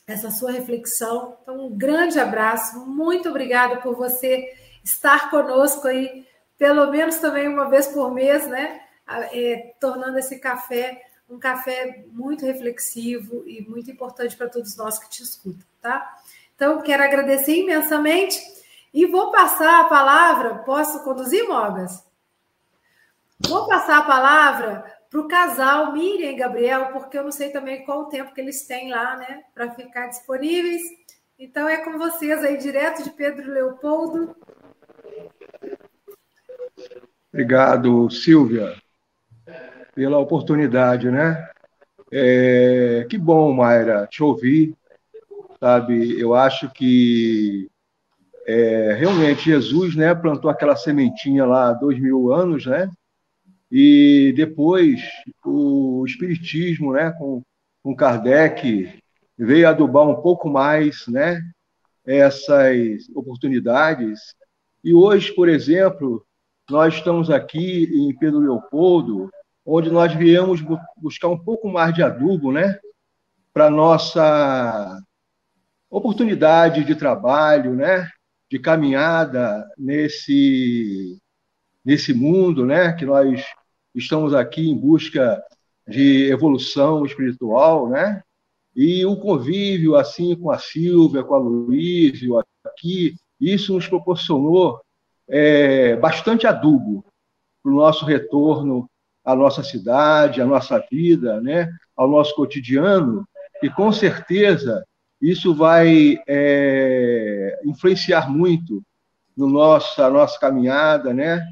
[0.07, 1.37] essa sua reflexão.
[1.43, 4.53] Então um grande abraço, muito obrigada por você
[4.85, 6.27] estar conosco aí,
[6.59, 8.81] pelo menos também uma vez por mês, né?
[9.33, 15.09] É, tornando esse café um café muito reflexivo e muito importante para todos nós que
[15.09, 16.17] te escutam, tá?
[16.55, 18.39] Então, quero agradecer imensamente
[18.93, 20.57] e vou passar a palavra.
[20.57, 22.05] Posso conduzir, Mogas?
[23.41, 27.85] Vou passar a palavra para o casal Miriam e Gabriel, porque eu não sei também
[27.85, 30.83] qual o tempo que eles têm lá, né, para ficar disponíveis.
[31.39, 34.37] Então é com vocês aí, direto de Pedro Leopoldo.
[37.33, 38.82] Obrigado, Silvia,
[39.95, 41.49] pela oportunidade, né?
[42.11, 44.75] É, que bom, Mayra, te ouvir,
[45.59, 46.21] sabe?
[46.21, 47.71] Eu acho que
[48.47, 52.91] é, realmente Jesus, né, plantou aquela sementinha lá há dois mil anos, né?
[53.71, 55.01] E depois
[55.45, 57.43] o Espiritismo, né, com,
[57.83, 58.93] com Kardec,
[59.39, 61.41] veio adubar um pouco mais né,
[62.05, 64.35] essas oportunidades.
[64.85, 66.23] E hoje, por exemplo,
[66.69, 69.31] nós estamos aqui em Pedro Leopoldo,
[69.65, 70.61] onde nós viemos
[70.97, 72.79] buscar um pouco mais de adubo né,
[73.53, 74.99] para nossa
[75.91, 78.09] oportunidade de trabalho, né,
[78.51, 81.19] de caminhada nesse,
[81.85, 83.45] nesse mundo né, que nós
[83.95, 85.43] estamos aqui em busca
[85.87, 88.23] de evolução espiritual, né?
[88.75, 94.81] E o convívio assim com a Silvia, com a Luísio aqui, isso nos proporcionou
[95.29, 97.05] é, bastante adubo
[97.63, 98.89] para o nosso retorno
[99.25, 101.69] à nossa cidade, à nossa vida, né?
[101.97, 103.27] Ao nosso cotidiano
[103.63, 104.85] e com certeza
[105.21, 108.83] isso vai é, influenciar muito
[109.37, 111.47] no nossa nossa caminhada, né?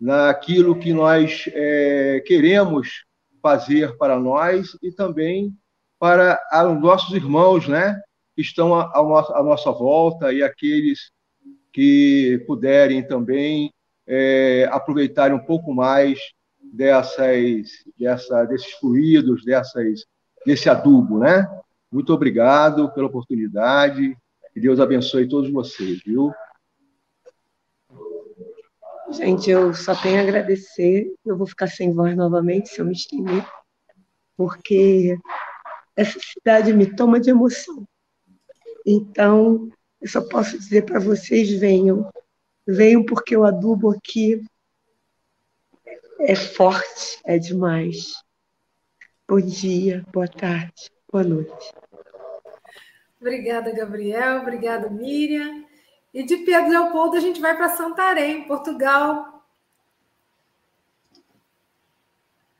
[0.00, 3.04] naquilo que nós é, queremos
[3.40, 5.56] fazer para nós e também
[5.98, 6.38] para
[6.70, 7.98] os nossos irmãos, né,
[8.34, 11.10] que estão à, à nossa volta e aqueles
[11.72, 13.72] que puderem também
[14.06, 16.18] é, aproveitarem um pouco mais
[16.74, 20.04] dessas, dessa, desses fluidos, dessas,
[20.44, 21.48] desse adubo, né?
[21.90, 24.16] Muito obrigado pela oportunidade.
[24.52, 26.32] Que Deus abençoe todos vocês, viu?
[29.10, 31.14] Gente, eu só tenho a agradecer.
[31.24, 33.46] Eu vou ficar sem voz novamente se eu me estender,
[34.36, 35.16] porque
[35.94, 37.86] essa cidade me toma de emoção.
[38.84, 39.68] Então,
[40.00, 42.10] eu só posso dizer para vocês: venham.
[42.66, 44.42] Venham porque o adubo aqui
[46.20, 48.12] é forte, é demais.
[49.28, 51.72] Bom dia, boa tarde, boa noite.
[53.20, 54.42] Obrigada, Gabriel.
[54.42, 55.64] Obrigada, Miriam.
[56.12, 59.44] E de Pedro Leopoldo a gente vai para Santarém, Portugal.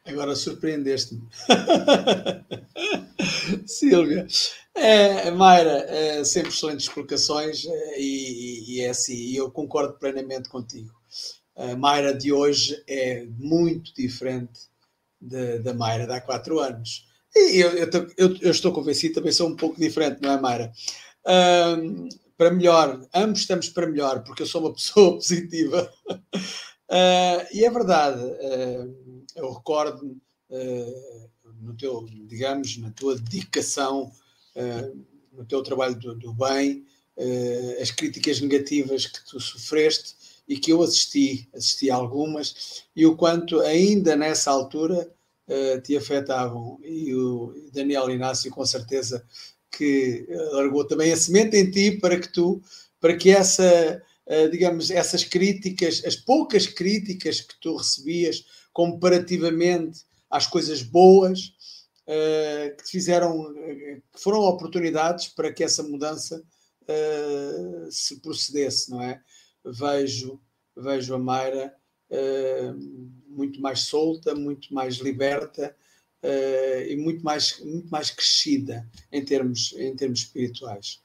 [0.06, 1.22] Agora surpreendeste-me.
[3.66, 4.26] Silvia.
[4.74, 10.92] É, Mayra, é, sempre excelentes explicações é, e, e, é assim, eu concordo plenamente contigo.
[11.56, 14.68] A Mayra de hoje é muito diferente
[15.20, 17.06] da Mayra de há quatro anos.
[17.34, 20.72] E eu, eu, eu, eu, estou convencido também sou um pouco diferente, não é, Mayra?
[21.26, 25.92] Um, para melhor, ambos estamos para melhor, porque eu sou uma pessoa positiva.
[26.14, 30.16] Uh, e é verdade, uh, eu recordo
[30.50, 34.12] uh, no teu, digamos, na tua dedicação,
[35.32, 36.86] no teu trabalho do, do bem,
[37.80, 40.14] as críticas negativas que tu sofreste
[40.48, 45.10] e que eu assisti, assisti algumas, e o quanto ainda nessa altura
[45.82, 46.78] te afetavam.
[46.82, 49.22] E o Daniel Inácio, com certeza,
[49.76, 52.62] que eh, largou também a semente em ti para que tu,
[53.00, 60.46] para que essa, eh, digamos, essas críticas, as poucas críticas que tu recebias comparativamente às
[60.46, 61.52] coisas boas,
[62.06, 63.52] eh, que fizeram,
[64.12, 66.42] que foram oportunidades para que essa mudança
[67.90, 69.18] se procedesse, não é?
[69.64, 70.40] Vejo,
[70.76, 71.74] vejo a Mayra
[73.28, 75.74] muito mais solta, muito mais liberta,
[76.24, 81.00] uh, e muito mais, muito mais crescida em termos, em termos espirituais.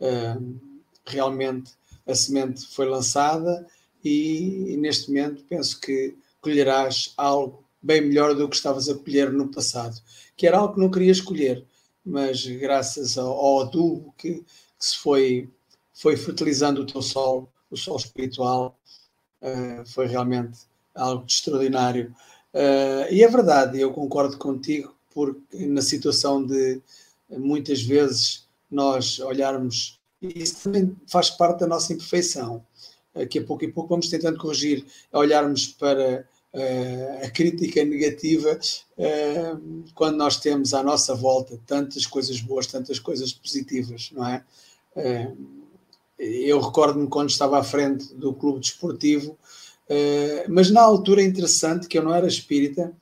[0.00, 0.60] Uh,
[1.06, 1.72] realmente
[2.06, 3.66] a semente foi lançada
[4.04, 9.32] e, e, neste momento penso que colherás algo bem melhor do que estavas a colher
[9.32, 10.00] no passado,
[10.36, 11.64] que era algo que não querias colher,
[12.04, 14.44] mas graças ao, ao adubo que, que,
[14.78, 15.48] se foi,
[15.92, 18.78] foi fertilizando o teu sol, o sol espiritual,
[19.42, 20.60] uh, foi realmente
[20.94, 22.14] algo extraordinário.
[22.52, 26.80] Uh, e é verdade, eu concordo contigo, porque na situação de
[27.30, 32.64] muitas vezes nós olharmos, isso também faz parte da nossa imperfeição,
[33.14, 38.58] uh, que a pouco e pouco vamos tentando corrigir, olharmos para uh, a crítica negativa
[39.94, 44.44] quando nós temos à nossa volta tantas coisas boas, tantas coisas positivas, não é?
[46.18, 49.38] Eu recordo-me quando estava à frente do clube desportivo,
[49.88, 52.92] Uh, mas na altura é interessante que eu não era espírita,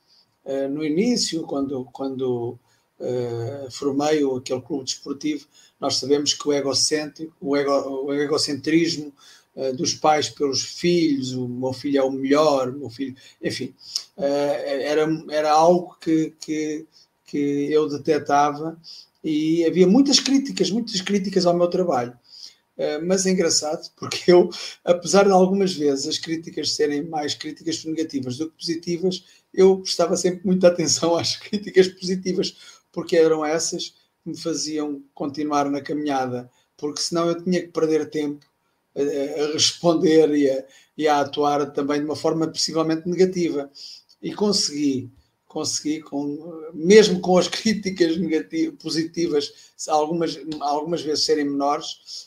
[0.45, 2.57] uh, no início, quando, quando
[2.99, 5.45] uh, formei aquele clube desportivo,
[5.79, 9.13] nós sabemos que o egocêntrico, o, ego, o egocentrismo
[9.75, 13.73] dos pais pelos filhos, o meu filho é o melhor, o meu filho, enfim,
[14.15, 16.85] era, era algo que, que,
[17.25, 18.79] que eu detectava
[19.23, 22.13] e havia muitas críticas, muitas críticas ao meu trabalho.
[22.77, 24.49] Uh, mas é engraçado porque eu,
[24.85, 30.15] apesar de algumas vezes as críticas serem mais críticas negativas do que positivas, eu prestava
[30.15, 32.55] sempre muita atenção às críticas positivas,
[32.91, 38.09] porque eram essas que me faziam continuar na caminhada, porque senão eu tinha que perder
[38.09, 38.45] tempo
[38.95, 40.65] a, responder e a,
[40.97, 43.71] e a atuar também de uma forma possivelmente negativa.
[44.21, 45.11] E consegui
[45.47, 49.53] consegui, com, mesmo com as críticas negativas, positivas,
[49.87, 52.26] algumas, algumas vezes serem menores,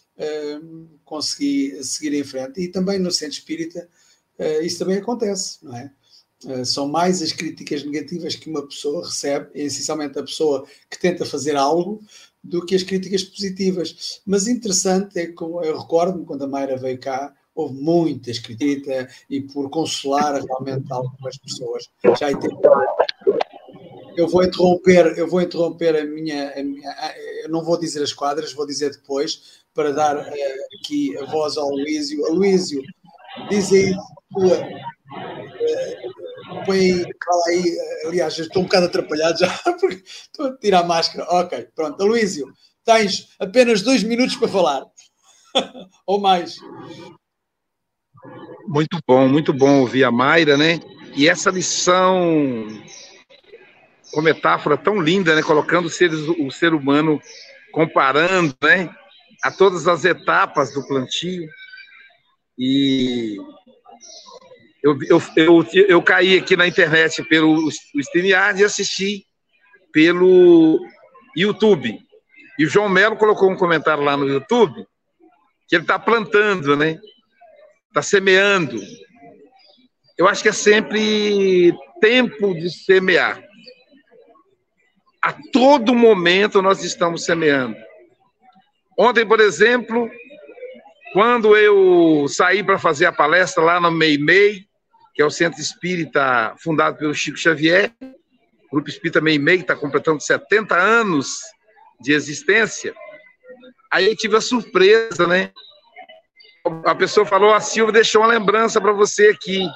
[1.04, 2.60] consegui seguir em frente.
[2.60, 3.88] E também no centro espírita,
[4.38, 5.90] uh, isso também acontece, não é?
[6.44, 11.26] Uh, são mais as críticas negativas que uma pessoa recebe, essencialmente a pessoa que tenta
[11.26, 12.02] fazer algo,
[12.42, 14.20] do que as críticas positivas.
[14.24, 19.42] Mas interessante é que eu recordo-me quando a Mayra veio cá, houve muita escrita e
[19.42, 21.90] por consolar realmente algumas pessoas.
[22.18, 22.30] Já
[24.16, 28.12] eu vou interromper, eu vou interromper a minha, a minha, eu não vou dizer as
[28.12, 30.24] quadras, vou dizer depois para dar uh,
[30.80, 32.22] aqui a voz ao Luísio.
[32.32, 32.82] Luísio,
[33.48, 33.94] diz aí
[34.32, 39.48] tua, uh, põe aí, fala aí, aliás, estou um bocado atrapalhado já,
[39.80, 41.26] porque estou a tirar a máscara.
[41.30, 42.46] Ok, pronto, Luísio,
[42.84, 44.84] tens apenas dois minutos para falar.
[46.06, 46.56] Ou mais.
[48.66, 50.80] Muito bom, muito bom ouvir a Mayra, né?
[51.16, 52.68] E essa lição
[54.12, 55.42] com metáfora tão linda, né?
[55.42, 57.20] Colocando o ser humano
[57.72, 58.94] comparando, né?
[59.42, 61.48] A todas as etapas do plantio.
[62.58, 63.36] E
[64.82, 69.24] eu, eu, eu, eu caí aqui na internet pelo StreamYard e assisti
[69.92, 70.80] pelo
[71.36, 71.98] YouTube.
[72.58, 74.86] E o João Melo colocou um comentário lá no YouTube
[75.68, 76.98] que ele está plantando, né?
[77.88, 78.80] Está semeando.
[80.18, 83.40] Eu acho que é sempre tempo de semear.
[85.22, 87.76] A todo momento nós estamos semeando.
[89.02, 90.10] Ontem, por exemplo,
[91.14, 94.66] quando eu saí para fazer a palestra lá no Meimei,
[95.14, 99.74] que é o centro espírita fundado pelo Chico Xavier, o Grupo Espírita Meimei, que está
[99.74, 101.38] completando 70 anos
[101.98, 102.94] de existência,
[103.90, 105.50] aí eu tive a surpresa, né?
[106.84, 109.66] A pessoa falou: a Silvia deixou uma lembrança para você aqui.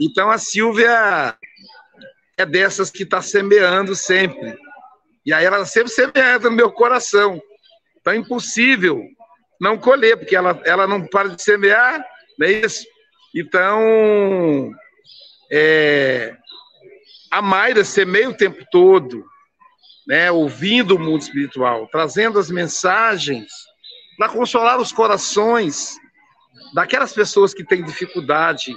[0.00, 1.36] Então a Silvia
[2.36, 4.58] é dessas que está semeando sempre.
[5.24, 7.40] E aí ela sempre semeando no meu coração.
[8.02, 9.00] Então é impossível
[9.60, 12.04] não colher, porque ela, ela não para de semear,
[12.36, 12.84] não é isso?
[13.32, 14.72] Então,
[15.50, 16.36] é,
[17.30, 19.24] a Mayra semeia o tempo todo,
[20.06, 23.46] né, ouvindo o mundo espiritual, trazendo as mensagens
[24.18, 25.96] para consolar os corações
[26.74, 28.76] daquelas pessoas que têm dificuldade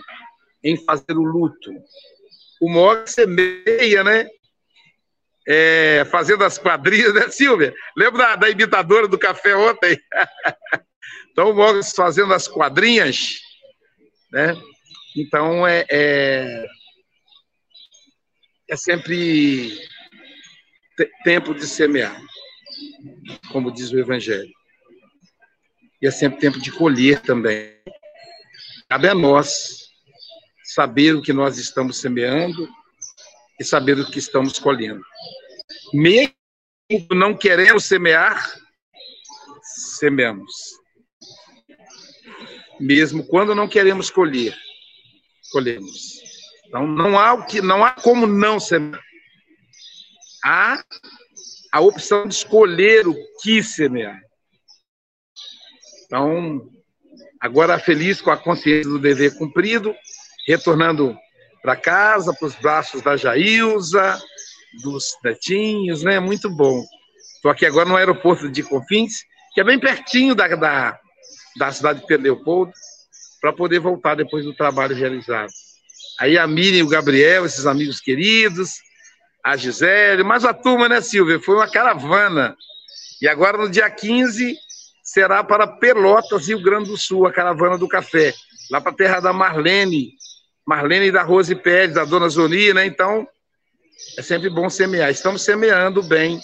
[0.63, 1.71] em fazer o luto.
[2.61, 4.27] O Mog semeia, né?
[5.47, 7.73] É, fazendo as quadrilhas, né, Silvia?
[7.95, 9.99] Lembra da, da imitadora do café ontem?
[11.31, 13.39] então, o Mog fazendo as quadrinhas,
[14.31, 14.55] né?
[15.15, 16.65] Então, é, é,
[18.69, 19.79] é sempre
[21.23, 22.19] tempo de semear,
[23.51, 24.51] como diz o Evangelho.
[26.01, 27.75] E é sempre tempo de colher também.
[28.89, 29.85] Cabe a nós
[30.63, 32.67] saber o que nós estamos semeando
[33.59, 35.03] e saber o que estamos colhendo.
[35.93, 36.33] Mesmo
[37.11, 38.53] não queremos semear,
[39.99, 40.51] semeamos.
[42.79, 44.55] Mesmo quando não queremos colher,
[45.51, 46.19] colhemos.
[46.67, 49.01] Então não há o que não há como não semear.
[50.43, 50.83] Há
[51.71, 54.21] a opção de escolher o que semear.
[56.05, 56.69] Então,
[57.39, 59.93] agora feliz com a consciência do dever cumprido,
[60.47, 61.17] retornando
[61.65, 64.21] para casa, para os braços da Jailza,
[64.83, 66.19] dos netinhos, né?
[66.19, 66.85] Muito bom.
[67.35, 70.99] Estou aqui agora no aeroporto de Confins, que é bem pertinho da, da,
[71.57, 72.71] da cidade de Leopoldo,
[73.41, 75.49] para poder voltar depois do trabalho realizado.
[76.19, 78.75] Aí a Miriam e o Gabriel, esses amigos queridos,
[79.43, 81.39] a Gisele, mais a turma, né, Silvia?
[81.39, 82.55] Foi uma caravana.
[83.19, 84.55] E agora, no dia 15,
[85.03, 88.35] será para Pelotas, Rio Grande do Sul, a caravana do café.
[88.69, 90.13] Lá para a terra da Marlene,
[90.65, 92.85] Marlene da Rose Pérez, da Dona Zoni, né?
[92.85, 93.27] Então,
[94.17, 95.11] é sempre bom semear.
[95.11, 96.39] Estamos semeando bem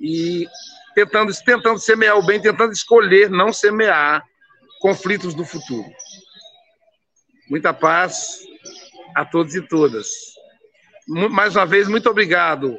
[0.00, 0.46] e
[0.94, 4.24] tentando, tentando semear o bem, tentando escolher não semear
[4.80, 5.88] conflitos do futuro.
[7.50, 8.38] Muita paz
[9.14, 10.08] a todos e todas.
[11.06, 12.78] Mais uma vez, muito obrigado,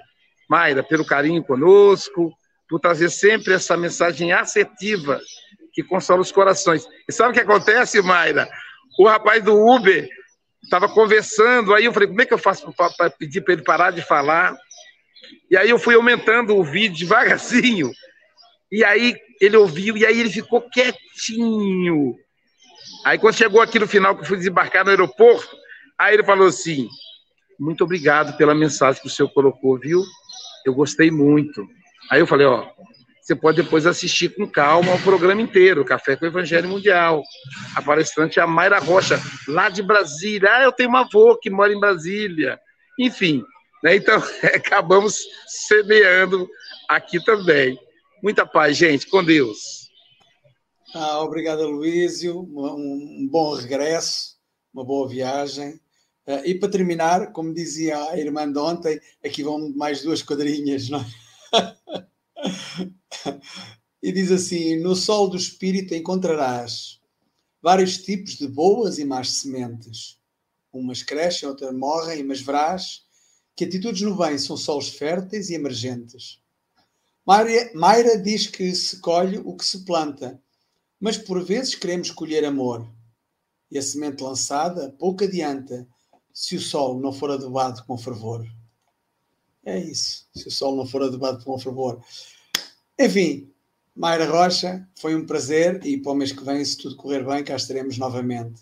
[0.49, 2.33] Mayra, pelo carinho conosco,
[2.67, 5.19] por trazer sempre essa mensagem assertiva
[5.73, 6.87] que consola os corações.
[7.07, 8.49] E sabe o que acontece, Mayra?
[8.97, 10.07] O rapaz do Uber
[10.65, 13.91] estava conversando, aí eu falei, como é que eu faço para pedir para ele parar
[13.91, 14.55] de falar?
[15.49, 17.91] E aí eu fui aumentando o vídeo devagarzinho.
[18.71, 22.15] E aí ele ouviu, e aí ele ficou quietinho.
[23.05, 25.55] Aí quando chegou aqui no final, que eu fui desembarcar no aeroporto,
[25.97, 26.87] aí ele falou assim,
[27.59, 30.03] muito obrigado pela mensagem que o senhor colocou, viu?
[30.65, 31.65] Eu gostei muito.
[32.11, 32.67] Aí eu falei, ó,
[33.25, 37.23] você pode depois assistir com calma o programa inteiro, Café com o Evangelho Mundial.
[37.75, 40.47] A palestrante é a Mayra Rocha, lá de Brasília.
[40.47, 42.59] Ah, eu tenho uma avó que mora em Brasília.
[42.99, 43.43] Enfim,
[43.83, 43.95] né?
[43.95, 44.21] então
[44.53, 45.17] acabamos
[45.47, 46.47] semeando
[46.87, 47.75] aqui também.
[48.21, 49.89] Muita paz, gente, com Deus.
[50.93, 52.41] Ah, obrigado, Luísio.
[52.41, 54.35] Um bom regresso,
[54.71, 55.79] uma boa viagem.
[56.27, 60.89] Uh, e para terminar, como dizia a irmã de ontem, aqui vão mais duas quadrinhas,
[60.89, 62.05] não é?
[64.01, 66.99] e diz assim: No sol do espírito encontrarás
[67.61, 70.19] vários tipos de boas e más sementes.
[70.71, 73.05] Umas crescem, outras morrem, mas verás
[73.55, 76.41] que atitudes no bem são solos férteis e emergentes.
[77.25, 80.39] Mayra, diz que se colhe o que se planta,
[80.99, 82.87] mas por vezes queremos colher amor.
[83.71, 85.87] E a semente lançada pouco adianta
[86.31, 88.45] se o sol não for adubado com fervor.
[89.65, 91.99] É isso, se o sol não for adubado com fervor.
[92.99, 93.51] Enfim,
[93.95, 97.43] Mayra Rocha, foi um prazer e para o mês que vem, se tudo correr bem,
[97.43, 98.61] cá estaremos novamente.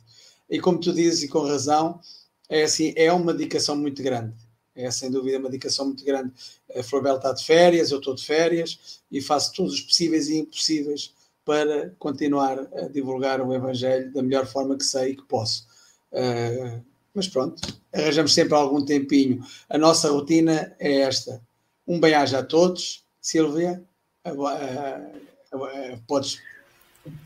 [0.50, 2.00] E como tu dizes, e com razão,
[2.48, 4.34] é assim, é uma dedicação muito grande.
[4.76, 6.32] É sem dúvida uma dedicação muito grande.
[6.76, 10.38] A Florbel está de férias, eu estou de férias e faço todos os possíveis e
[10.38, 15.68] impossíveis para continuar a divulgar o Evangelho da melhor forma que sei e que posso.
[16.12, 16.84] Uh,
[17.14, 17.62] mas pronto,
[17.94, 19.44] arranjamos sempre algum tempinho.
[19.70, 21.42] A nossa rotina é esta.
[21.88, 23.04] Um bem-aja a todos.
[23.22, 23.84] Silvia,
[26.08, 26.42] podes.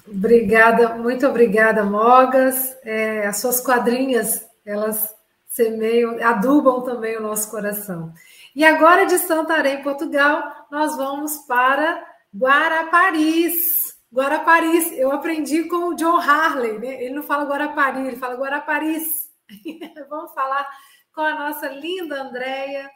[0.07, 2.75] Obrigada, muito obrigada, Mogas.
[2.83, 5.13] É, as suas quadrinhas, elas
[5.47, 8.13] semeiam, adubam também o nosso coração.
[8.55, 12.03] E agora de Santarém, Portugal, nós vamos para
[12.35, 13.95] Guaraparis.
[14.13, 17.03] Guaraparis, eu aprendi com o John Harley, né?
[17.03, 19.26] Ele não fala Guarapari, ele fala Guaraparis.
[20.09, 20.67] Vamos falar
[21.13, 22.89] com a nossa linda Andréia.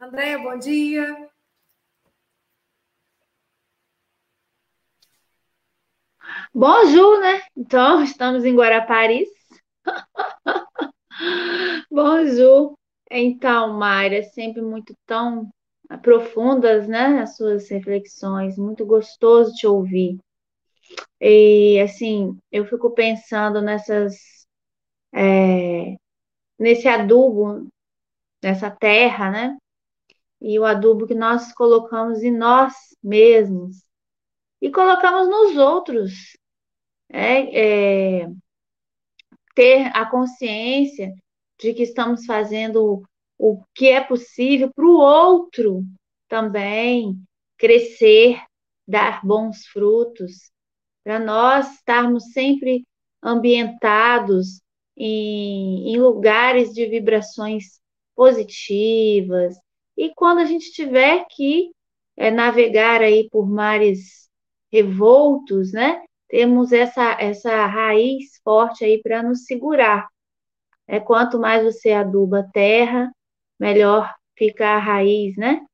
[0.00, 1.06] Andréia, bom dia.
[6.54, 7.42] Bonjour, né?
[7.56, 9.28] Então, estamos em Guaraparis.
[11.90, 12.74] Bonjour.
[13.10, 15.48] Então, Mayra, sempre muito tão
[16.02, 17.20] profundas, né?
[17.20, 20.18] As suas reflexões, muito gostoso te ouvir.
[21.20, 24.35] E, assim, eu fico pensando nessas
[25.16, 25.96] é,
[26.58, 27.66] nesse adubo,
[28.42, 29.56] nessa terra, né?
[30.40, 33.82] E o adubo que nós colocamos em nós mesmos
[34.60, 36.36] e colocamos nos outros.
[37.08, 38.28] É, é,
[39.54, 41.14] ter a consciência
[41.58, 43.02] de que estamos fazendo
[43.38, 45.82] o que é possível para o outro
[46.28, 47.18] também
[47.56, 48.42] crescer,
[48.86, 50.50] dar bons frutos,
[51.02, 52.84] para nós estarmos sempre
[53.22, 54.60] ambientados
[54.96, 57.80] em, em lugares de vibrações
[58.14, 59.56] positivas.
[59.96, 61.70] E quando a gente tiver que
[62.16, 64.28] é, navegar aí por mares
[64.72, 66.02] revoltos, né?
[66.28, 70.08] Temos essa, essa raiz forte aí para nos segurar.
[70.88, 73.12] É, quanto mais você aduba a terra,
[73.58, 75.64] melhor fica a raiz, né?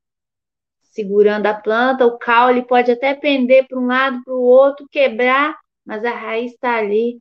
[0.83, 5.57] Segurando a planta, o caule pode até pender para um lado, para o outro, quebrar,
[5.85, 7.19] mas a raiz está ali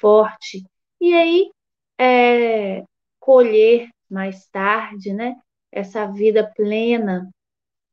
[0.00, 0.64] forte
[1.00, 1.50] e aí
[1.98, 2.84] é,
[3.18, 5.36] colher mais tarde, né?
[5.72, 7.28] Essa vida plena,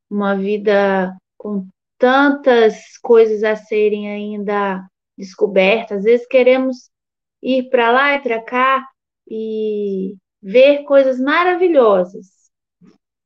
[0.10, 4.88] uma vida com tantas coisas a serem ainda
[5.18, 6.00] descobertas.
[6.00, 6.90] Às vezes queremos
[7.42, 8.88] ir para lá e para cá
[9.28, 12.26] e ver coisas maravilhosas.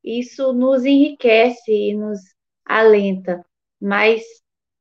[0.04, 2.20] Isso nos enriquece e nos
[2.66, 3.46] alenta,
[3.80, 4.24] mas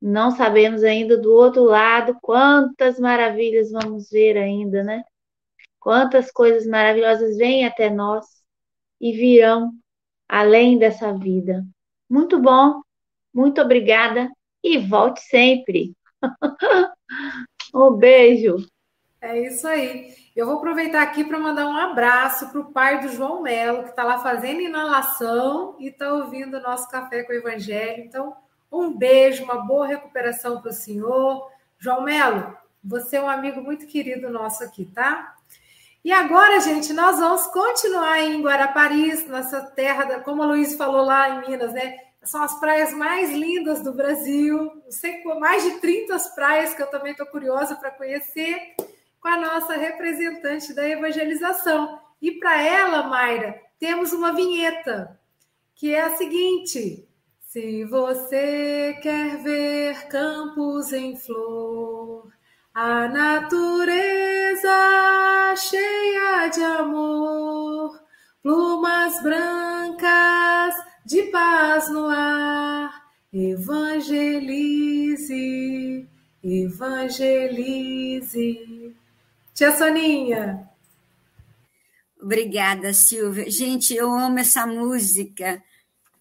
[0.01, 5.03] não sabemos ainda do outro lado quantas maravilhas vamos ver ainda, né?
[5.79, 8.25] Quantas coisas maravilhosas vêm até nós
[8.99, 9.71] e virão
[10.27, 11.63] além dessa vida.
[12.09, 12.81] Muito bom,
[13.33, 14.29] muito obrigada
[14.63, 15.95] e volte sempre.
[17.73, 18.57] um beijo.
[19.19, 20.15] É isso aí.
[20.35, 23.89] Eu vou aproveitar aqui para mandar um abraço para o pai do João Melo, que
[23.89, 28.03] está lá fazendo inalação e está ouvindo o nosso Café com o Evangelho.
[28.03, 28.35] Então,
[28.71, 31.49] um beijo, uma boa recuperação para o senhor.
[31.77, 35.35] João Melo, você é um amigo muito querido nosso aqui, tá?
[36.03, 41.29] E agora, gente, nós vamos continuar em Guaraparis, nossa terra, como a Luiz falou lá
[41.29, 41.95] em Minas, né?
[42.23, 44.81] são as praias mais lindas do Brasil.
[44.83, 48.75] Não sei mais de 30 praias que eu também estou curiosa para conhecer
[49.19, 51.99] com a nossa representante da evangelização.
[52.21, 55.19] E para ela, Mayra, temos uma vinheta
[55.75, 57.07] que é a seguinte:
[57.51, 62.31] se você quer ver campos em flor,
[62.73, 64.69] a natureza
[65.57, 68.01] cheia de amor,
[68.41, 70.75] plumas brancas
[71.05, 74.07] de paz no ar, evangelize,
[76.41, 77.35] evangelize.
[79.53, 80.69] Tia Soninha.
[82.17, 83.51] Obrigada, Silvia.
[83.51, 85.61] Gente, eu amo essa música.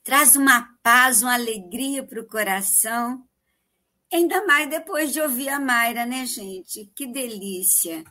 [0.03, 3.23] Traz uma paz, uma alegria para o coração.
[4.13, 6.91] Ainda mais depois de ouvir a Mayra, né, gente?
[6.97, 8.03] Que delícia.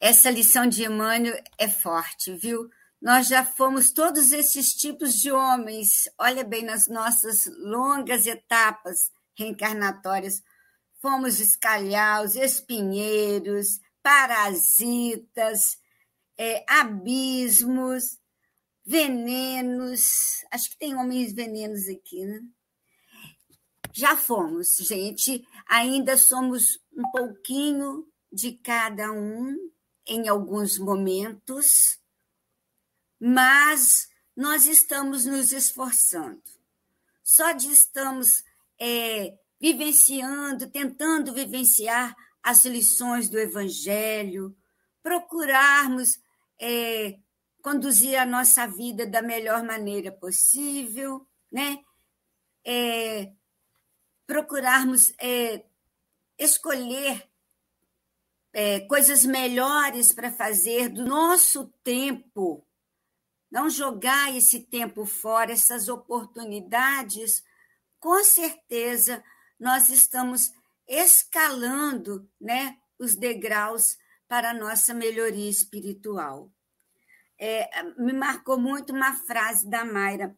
[0.00, 2.68] Essa lição de Emmanuel é forte, viu?
[3.00, 6.08] Nós já fomos todos esses tipos de homens.
[6.18, 10.42] Olha bem, nas nossas longas etapas reencarnatórias,
[11.00, 15.78] fomos escalhaus, espinheiros, parasitas,
[16.36, 18.18] é, abismos,
[18.88, 20.42] venenos.
[20.50, 22.40] Acho que tem homens venenos aqui, né?
[23.92, 25.46] Já fomos, gente.
[25.68, 29.56] Ainda somos um pouquinho de cada um
[30.06, 31.98] em alguns momentos,
[33.20, 36.42] mas nós estamos nos esforçando.
[37.22, 38.42] Só de estamos
[38.80, 44.56] é, vivenciando, tentando vivenciar as lições do Evangelho,
[45.02, 46.18] procurarmos
[46.58, 47.18] é,
[47.62, 51.78] conduzir a nossa vida da melhor maneira possível, né?
[52.64, 53.32] É,
[54.26, 55.64] procurarmos é,
[56.38, 57.28] escolher
[58.52, 62.66] é, coisas melhores para fazer do nosso tempo,
[63.50, 67.42] não jogar esse tempo fora, essas oportunidades,
[67.98, 69.22] com certeza
[69.58, 70.52] nós estamos
[70.86, 73.96] escalando né, os degraus
[74.28, 76.50] para a nossa melhoria espiritual.
[77.38, 80.36] É, me marcou muito uma frase da Mayra.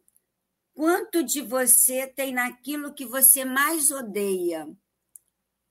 [0.74, 4.68] Quanto de você tem naquilo que você mais odeia?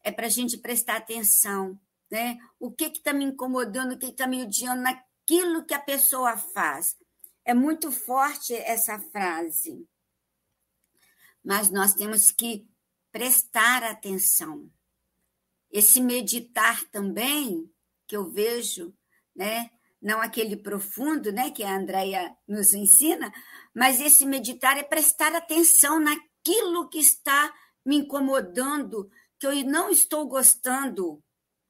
[0.03, 1.79] É para a gente prestar atenção.
[2.11, 2.39] Né?
[2.59, 6.97] O que está me incomodando, o que está me odiando naquilo que a pessoa faz.
[7.45, 9.87] É muito forte essa frase.
[11.43, 12.67] Mas nós temos que
[13.11, 14.69] prestar atenção.
[15.71, 17.71] Esse meditar também
[18.07, 18.93] que eu vejo,
[19.35, 19.71] né?
[20.01, 23.31] Não aquele profundo, né, que a Andrea nos ensina,
[23.73, 27.53] mas esse meditar é prestar atenção naquilo que está
[27.85, 31.21] me incomodando, que eu não estou gostando.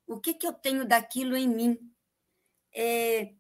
[0.08, 1.78] O que, que eu tenho daquilo em mim?
[2.74, 3.34] É...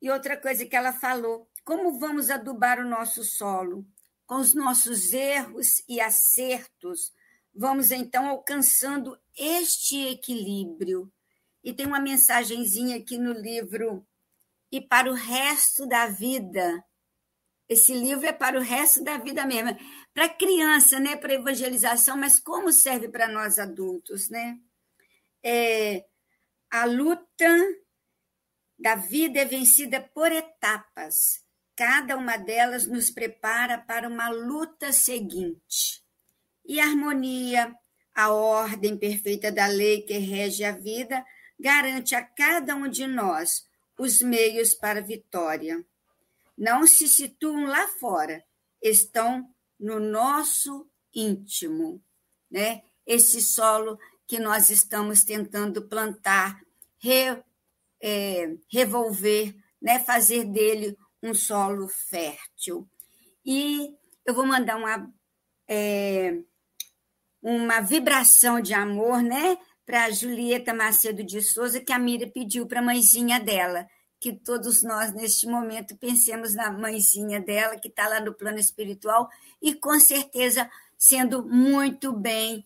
[0.00, 3.86] E outra coisa que ela falou: como vamos adubar o nosso solo?
[4.26, 7.12] Com os nossos erros e acertos,
[7.54, 11.12] vamos então alcançando este equilíbrio
[11.62, 14.06] e tem uma mensagenzinha aqui no livro
[14.74, 16.84] E para o resto da vida.
[17.68, 19.78] Esse livro é para o resto da vida mesmo.
[20.12, 21.14] Para criança, né?
[21.14, 24.58] Para evangelização, mas como serve para nós adultos, né?
[25.44, 26.04] É,
[26.68, 27.48] a luta
[28.76, 31.44] da vida é vencida por etapas.
[31.76, 36.02] Cada uma delas nos prepara para uma luta seguinte.
[36.66, 37.72] E a harmonia,
[38.12, 41.24] a ordem perfeita da lei que rege a vida,
[41.60, 45.84] garante a cada um de nós os meios para a vitória.
[46.56, 48.44] Não se situam lá fora,
[48.80, 52.02] estão no nosso íntimo,
[52.50, 52.82] né?
[53.06, 56.60] Esse solo que nós estamos tentando plantar,
[56.98, 57.42] re,
[58.00, 59.98] é, revolver, né?
[59.98, 62.88] Fazer dele um solo fértil.
[63.44, 65.12] E eu vou mandar uma
[65.68, 66.38] é,
[67.42, 69.58] uma vibração de amor, né?
[69.86, 73.86] Para Julieta Macedo de Souza, que a Mira pediu para a mãezinha dela,
[74.18, 79.28] que todos nós, neste momento, pensemos na mãezinha dela, que está lá no plano espiritual,
[79.60, 82.64] e com certeza sendo muito bem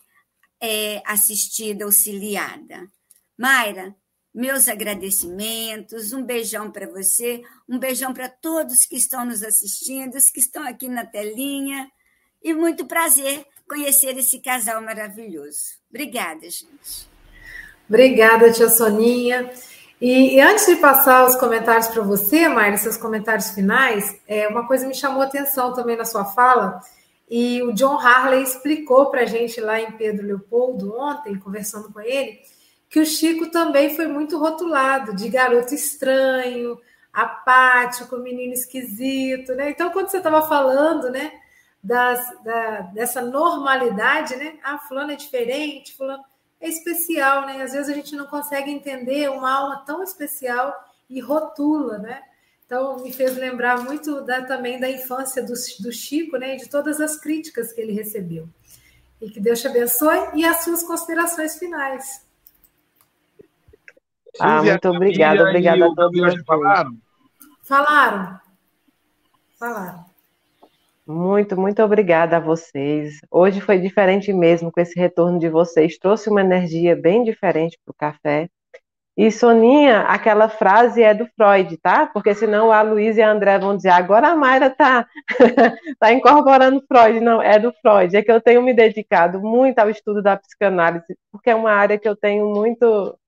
[0.60, 2.88] é, assistida, auxiliada.
[3.36, 3.96] Mayra,
[4.32, 10.30] meus agradecimentos, um beijão para você, um beijão para todos que estão nos assistindo, os
[10.30, 11.90] que estão aqui na telinha,
[12.40, 15.78] e muito prazer conhecer esse casal maravilhoso.
[15.90, 17.08] Obrigada, gente.
[17.88, 19.50] Obrigada, tia Soninha.
[20.00, 24.66] E, e antes de passar os comentários para você, Mayra, seus comentários finais, é, uma
[24.66, 26.80] coisa me chamou a atenção também na sua fala,
[27.28, 32.00] e o John Harley explicou para a gente lá em Pedro Leopoldo ontem, conversando com
[32.00, 32.38] ele,
[32.88, 36.78] que o Chico também foi muito rotulado de garoto estranho,
[37.12, 39.70] apático, menino esquisito, né?
[39.70, 41.32] Então, quando você estava falando, né,
[41.82, 44.58] das, da, dessa normalidade, né?
[44.62, 46.24] Ah, fulano é diferente, fulano
[46.60, 47.62] é especial, né?
[47.62, 50.74] Às vezes a gente não consegue entender uma alma tão especial
[51.08, 52.22] e rotula, né?
[52.66, 56.56] Então me fez lembrar muito da, também da infância do, do Chico, né?
[56.56, 58.48] E de todas as críticas que ele recebeu.
[59.20, 62.26] E que Deus te abençoe e as suas considerações finais.
[64.38, 66.44] Ah, muito obrigada, obrigada a todos.
[66.44, 66.96] Falaram?
[67.64, 68.40] Falaram.
[69.58, 70.07] Falaram.
[71.08, 73.18] Muito, muito obrigada a vocês.
[73.30, 75.96] Hoje foi diferente mesmo com esse retorno de vocês.
[75.98, 78.50] Trouxe uma energia bem diferente para o café.
[79.16, 82.06] E Soninha, aquela frase é do Freud, tá?
[82.06, 85.06] Porque senão a Luísa e a André vão dizer, agora a Mayra tá,
[85.98, 87.20] tá incorporando Freud.
[87.20, 88.14] Não, é do Freud.
[88.14, 91.98] É que eu tenho me dedicado muito ao estudo da psicanálise, porque é uma área
[91.98, 93.18] que eu tenho muito,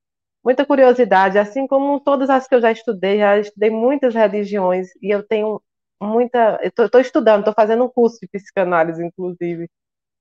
[0.44, 5.10] muita curiosidade, assim como todas as que eu já estudei, já estudei muitas religiões, e
[5.10, 5.60] eu tenho
[6.00, 6.58] muita.
[6.62, 9.68] Eu estou estudando, estou fazendo um curso de psicanálise, inclusive.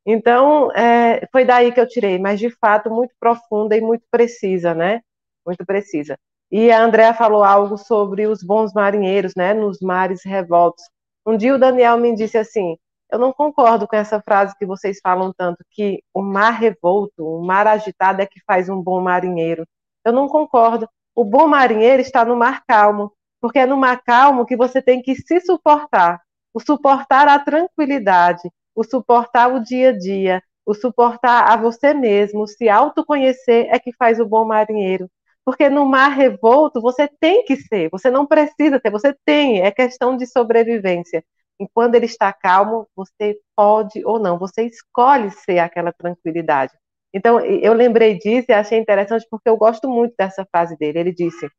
[0.05, 4.73] Então, é, foi daí que eu tirei, mas de fato muito profunda e muito precisa,
[4.73, 5.01] né?
[5.45, 6.17] Muito precisa.
[6.51, 9.53] E a Andrea falou algo sobre os bons marinheiros, né?
[9.53, 10.83] Nos mares revoltos.
[11.25, 12.75] Um dia o Daniel me disse assim:
[13.11, 17.43] eu não concordo com essa frase que vocês falam tanto, que o mar revolto, o
[17.43, 19.65] mar agitado é que faz um bom marinheiro.
[20.05, 20.87] Eu não concordo.
[21.15, 23.11] O bom marinheiro está no mar calmo,
[23.41, 26.21] porque é no mar calmo que você tem que se suportar,
[26.53, 32.47] o suportar a tranquilidade, o suportar o dia a dia, o suportar a você mesmo,
[32.47, 35.09] se autoconhecer é que faz o bom marinheiro.
[35.43, 39.71] Porque no mar revolto você tem que ser, você não precisa ser, você tem, é
[39.71, 41.23] questão de sobrevivência.
[41.59, 46.73] E quando ele está calmo, você pode ou não, você escolhe ser aquela tranquilidade.
[47.13, 50.99] Então, eu lembrei disso e achei interessante porque eu gosto muito dessa frase dele.
[50.99, 51.49] Ele disse: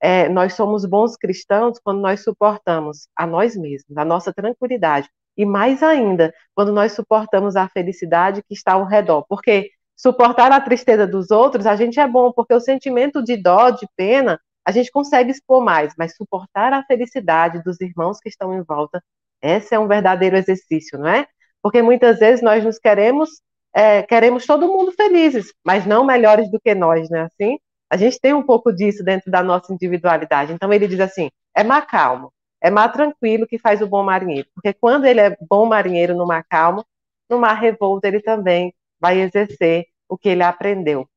[0.00, 5.08] é, Nós somos bons cristãos quando nós suportamos a nós mesmos, a nossa tranquilidade.
[5.36, 9.24] E mais ainda, quando nós suportamos a felicidade que está ao redor.
[9.28, 13.70] Porque suportar a tristeza dos outros, a gente é bom, porque o sentimento de dó,
[13.70, 18.54] de pena, a gente consegue expor mais, mas suportar a felicidade dos irmãos que estão
[18.54, 19.02] em volta,
[19.42, 21.26] esse é um verdadeiro exercício, não é?
[21.62, 23.30] Porque muitas vezes nós nos queremos
[23.74, 27.22] é, queremos todo mundo felizes, mas não melhores do que nós, né?
[27.22, 27.58] Assim,
[27.90, 30.52] a gente tem um pouco disso dentro da nossa individualidade.
[30.52, 34.48] Então ele diz assim: é mar calmo, é mar tranquilo que faz o bom marinheiro,
[34.54, 36.84] porque quando ele é bom marinheiro no mar calmo,
[37.28, 41.08] no mar revolto ele também vai exercer o que ele aprendeu.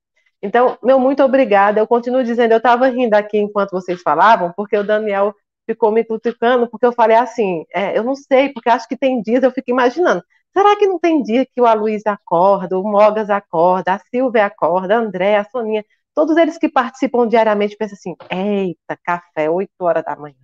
[0.41, 1.79] Então, meu muito obrigada.
[1.79, 5.33] Eu continuo dizendo, eu estava rindo aqui enquanto vocês falavam, porque o Daniel
[5.65, 9.21] ficou me cutucando, porque eu falei assim, é, eu não sei, porque acho que tem
[9.21, 10.21] dias eu fico imaginando.
[10.51, 14.95] Será que não tem dia que o Aloysio acorda, o Mogas acorda, a Silvia acorda,
[14.95, 20.03] a André, a Soninha, todos eles que participam diariamente pensam assim, eita, café, 8 horas
[20.03, 20.35] da manhã.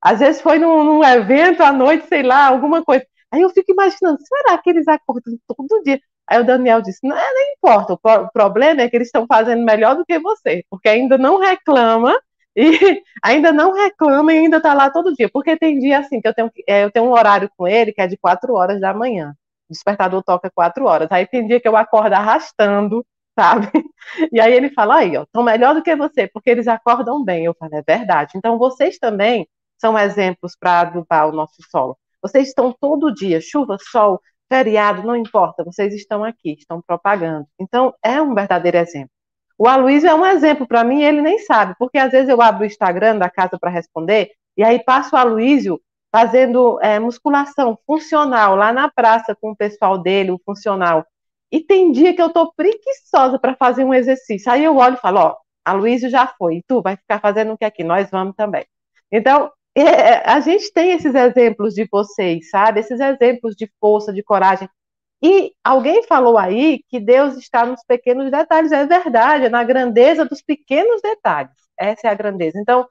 [0.00, 3.04] Às vezes foi num, num evento à noite, sei lá, alguma coisa.
[3.32, 6.00] Aí eu fico imaginando, será que eles acordam todo dia?
[6.28, 9.26] Aí o Daniel disse, não, nem importa, o, pro, o problema é que eles estão
[9.26, 12.14] fazendo melhor do que você, porque ainda não reclama
[12.54, 12.70] e
[13.22, 16.34] ainda não reclama e ainda está lá todo dia, porque tem dia assim que eu
[16.34, 19.34] tenho, é, eu tenho um horário com ele que é de quatro horas da manhã.
[19.68, 21.08] O despertador toca quatro horas.
[21.10, 23.04] Aí tem dia que eu acordo arrastando,
[23.38, 23.70] sabe?
[24.32, 27.44] E aí ele fala, aí, ó, estão melhor do que você, porque eles acordam bem.
[27.44, 28.32] Eu falo, é verdade.
[28.36, 31.96] Então vocês também são exemplos para adubar o nosso solo.
[32.22, 34.18] Vocês estão todo dia, chuva, sol,
[34.48, 37.46] feriado, não importa, vocês estão aqui, estão propagando.
[37.60, 39.10] Então é um verdadeiro exemplo.
[39.58, 42.62] O Aloysio é um exemplo para mim, ele nem sabe, porque às vezes eu abro
[42.62, 45.78] o Instagram da casa para responder, e aí passo o Aloysio
[46.10, 51.04] fazendo é, musculação funcional lá na praça com o pessoal dele, o funcional.
[51.50, 54.50] E tem dia que eu tô preguiçosa para fazer um exercício.
[54.52, 57.58] Aí eu olho e falo, ó, a Luísa já foi, tu vai ficar fazendo o
[57.58, 57.84] que aqui?
[57.84, 58.64] Nós vamos também.
[59.10, 62.80] Então, é, a gente tem esses exemplos de vocês, sabe?
[62.80, 64.68] Esses exemplos de força, de coragem.
[65.22, 68.72] E alguém falou aí que Deus está nos pequenos detalhes.
[68.72, 71.52] É verdade, é na grandeza dos pequenos detalhes.
[71.78, 72.58] Essa é a grandeza.
[72.58, 72.86] Então,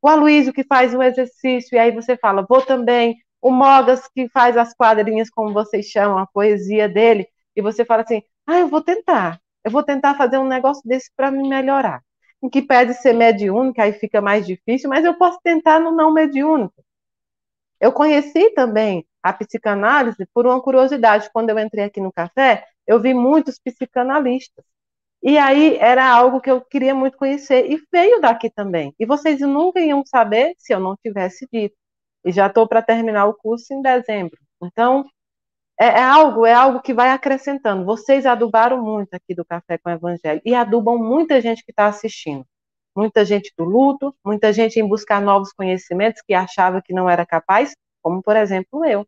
[0.00, 3.16] o Aloysio que faz um exercício, e aí você fala, vou também.
[3.40, 7.26] O Mogas que faz as quadrinhas, como vocês chamam, a poesia dele,
[7.56, 9.40] e você fala assim, ah, eu vou tentar.
[9.64, 12.02] Eu vou tentar fazer um negócio desse para me melhorar.
[12.42, 16.12] Em que pede ser mediúnico, aí fica mais difícil, mas eu posso tentar no não
[16.12, 16.74] mediúnico.
[17.80, 21.30] Eu conheci também a psicanálise por uma curiosidade.
[21.32, 24.64] Quando eu entrei aqui no café, eu vi muitos psicanalistas.
[25.22, 28.94] E aí era algo que eu queria muito conhecer e veio daqui também.
[28.98, 31.76] E vocês nunca iam saber se eu não tivesse dito.
[32.24, 34.38] E já estou para terminar o curso em dezembro.
[34.62, 35.04] Então,
[35.82, 37.84] é, é, algo, é algo que vai acrescentando.
[37.84, 41.86] Vocês adubaram muito aqui do Café com o Evangelho e adubam muita gente que está
[41.86, 42.46] assistindo.
[42.96, 47.26] Muita gente do luto, muita gente em buscar novos conhecimentos que achava que não era
[47.26, 49.04] capaz, como por exemplo eu.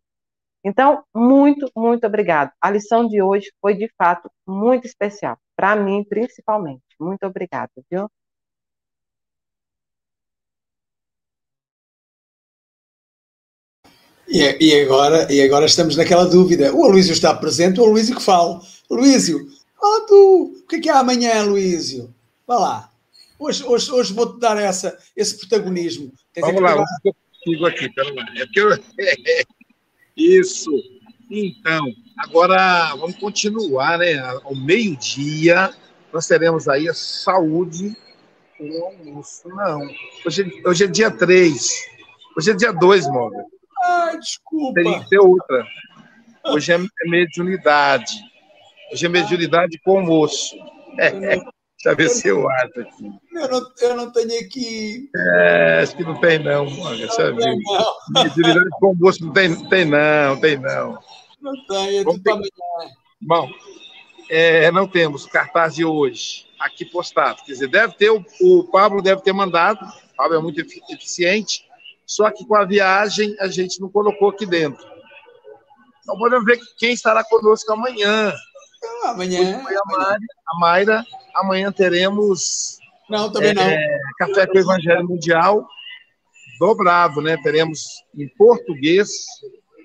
[0.65, 2.51] Então, muito, muito obrigado.
[2.61, 5.39] A lição de hoje foi, de fato, muito especial.
[5.55, 6.83] Para mim, principalmente.
[6.99, 8.09] Muito obrigada, viu?
[14.29, 16.75] E, e, agora, e agora estamos naquela dúvida.
[16.75, 18.61] O Aloísio está presente, o Aloísio que fala.
[18.91, 19.49] Aloísio,
[19.79, 20.55] fala tu.
[20.63, 22.13] O que é que há amanhã, Aloísio?
[22.47, 22.91] Vá lá.
[23.39, 26.13] Hoje, hoje, hoje vou-te dar essa, esse protagonismo.
[26.33, 28.25] Tens Vamos lá, vamos eu consigo aqui, pera lá.
[28.37, 28.69] É porque eu...
[30.17, 30.71] Isso.
[31.31, 34.19] Então, agora vamos continuar, né?
[34.45, 35.75] Ao meio-dia,
[36.13, 37.97] nós teremos aí a saúde
[38.57, 39.49] com almoço.
[39.49, 39.81] Não.
[40.25, 41.69] Hoje, hoje é dia 3.
[42.37, 43.45] Hoje é dia 2, Móvel.
[44.19, 44.83] Desculpa.
[44.83, 45.67] Tem que ter outra.
[46.47, 48.13] Hoje é mediunidade.
[48.93, 50.57] Hoje é mediunidade com almoço.
[50.99, 51.37] É, é.
[51.85, 53.13] Deixa eu ver se eu acho aqui.
[53.35, 55.11] Eu não, eu não tenho aqui.
[55.15, 56.97] É, acho que não tem, não, mano.
[56.97, 57.55] Deixa eu ver.
[58.11, 60.99] Mediunidade com almoço não tem, tem, não, tem, não.
[61.41, 62.31] Não tem, é tudo ter...
[62.31, 62.49] amanhã.
[63.21, 63.51] Bom,
[64.31, 67.43] é, não temos cartaz de hoje aqui postado.
[67.45, 69.85] Quer dizer, deve ter, o, o Pablo deve ter mandado.
[69.85, 70.61] O Pablo é muito
[70.91, 71.65] eficiente
[72.07, 74.85] só que com a viagem a gente não colocou aqui dentro.
[76.03, 78.33] Então podemos ver quem estará conosco amanhã.
[79.05, 79.59] Ah, amanhã.
[79.59, 82.79] A, Mayra, a Mayra, amanhã teremos.
[83.09, 83.65] Não, também é, não.
[84.19, 85.67] Café com o Evangelho Mundial
[86.59, 87.37] dobrado, né?
[87.43, 89.11] Teremos em português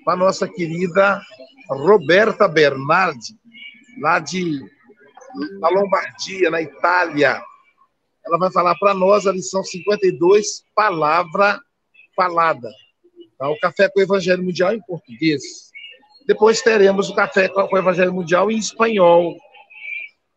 [0.04, 1.20] com a nossa querida
[1.68, 3.34] Roberta Bernardi,
[4.00, 4.60] lá de
[5.60, 7.40] na Lombardia, na Itália.
[8.26, 11.60] Ela vai falar para nós a lição 52, palavra
[12.20, 12.70] falada.
[13.38, 13.48] Tá?
[13.48, 15.42] O Café com o Evangelho Mundial em português.
[16.26, 19.34] Depois teremos o Café com o Evangelho Mundial em espanhol.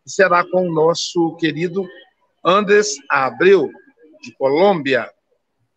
[0.06, 1.86] Será com o nosso querido
[2.46, 3.70] Andrés Abreu,
[4.22, 5.10] de Colômbia.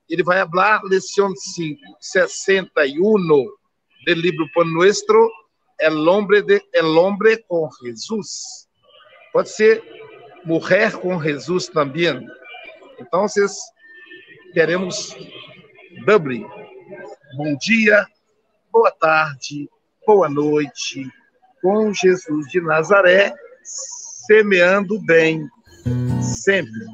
[0.09, 1.33] Ele vai falar lição
[2.01, 3.59] 61 do
[4.07, 5.29] livro Pan Nuestro,
[5.81, 8.69] El Hombre, de, El Hombre com Jesus.
[9.33, 9.83] Pode ser
[10.45, 12.25] Mulher com Jesus também.
[13.01, 13.53] Então, vocês
[14.55, 15.17] queremos
[16.07, 16.47] Dublin.
[17.37, 18.07] Bom dia,
[18.73, 19.69] boa tarde,
[20.07, 21.11] boa noite,
[21.61, 23.35] com Jesus de Nazaré,
[23.65, 25.51] semeando bem,
[26.23, 26.87] sempre.